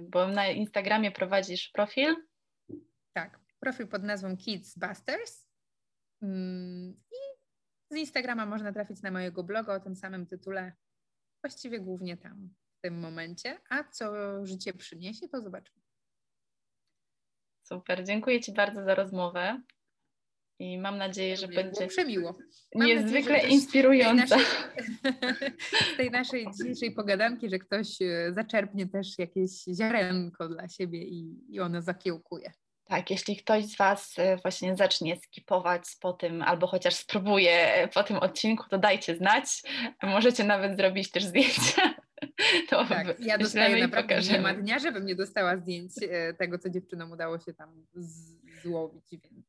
[0.02, 2.16] Bo na Instagramie prowadzisz profil?
[3.12, 5.46] Tak, profil pod nazwą Kids Busters.
[6.22, 7.00] Mm,
[7.92, 10.72] z Instagrama można trafić na mojego bloga o tym samym tytule,
[11.42, 13.58] właściwie głównie tam w tym momencie.
[13.70, 14.12] A co
[14.46, 15.82] życie przyniesie, to zobaczymy.
[17.62, 19.62] Super, dziękuję Ci bardzo za rozmowę
[20.58, 22.38] i mam nadzieję, że będzie przemiło.
[22.74, 24.38] Mam niezwykle nadzieję, inspirująca.
[24.38, 24.50] Z tej,
[25.20, 25.52] naszej,
[25.94, 31.44] z tej naszej dzisiejszej pogadanki, że ktoś e, zaczerpnie też jakieś ziarenko dla siebie i,
[31.48, 32.52] i ono zakiełkuje.
[32.92, 37.88] Tak, jeśli ktoś z Was e, właśnie zacznie skipować po tym, albo chociaż spróbuje e,
[37.88, 39.62] po tym odcinku, to dajcie znać.
[40.02, 41.82] Możecie nawet zrobić też zdjęcia.
[42.68, 46.70] To tak, ja dostaję naprawdę nie ma dnia, żebym nie dostała zdjęć e, tego, co
[46.70, 47.86] dziewczynom udało się tam
[48.62, 49.46] złowić, więc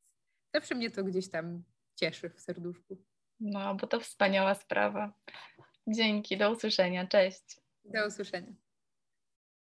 [0.54, 1.64] zawsze mnie to gdzieś tam
[1.96, 2.98] cieszy w serduszku.
[3.40, 5.14] No, bo to wspaniała sprawa.
[5.88, 7.58] Dzięki, do usłyszenia, cześć.
[7.86, 8.54] Do usłyszenia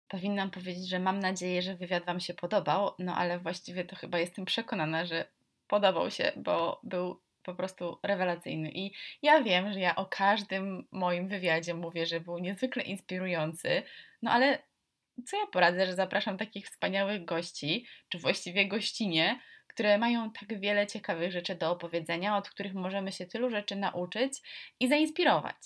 [0.09, 4.19] powinnam powiedzieć, że mam nadzieję, że wywiad Wam się podobał, no ale właściwie to chyba
[4.19, 5.25] jestem przekonana, że
[5.67, 8.71] podobał się, bo był po prostu rewelacyjny.
[8.75, 8.93] I
[9.23, 13.83] ja wiem, że ja o każdym moim wywiadzie mówię, że był niezwykle inspirujący,
[14.23, 14.59] no ale
[15.27, 19.41] co ja poradzę, że zapraszam takich wspaniałych gości, czy właściwie gościnie,
[19.79, 24.33] które mają tak wiele ciekawych rzeczy do opowiedzenia, od których możemy się tylu rzeczy nauczyć
[24.81, 25.57] i zainspirować.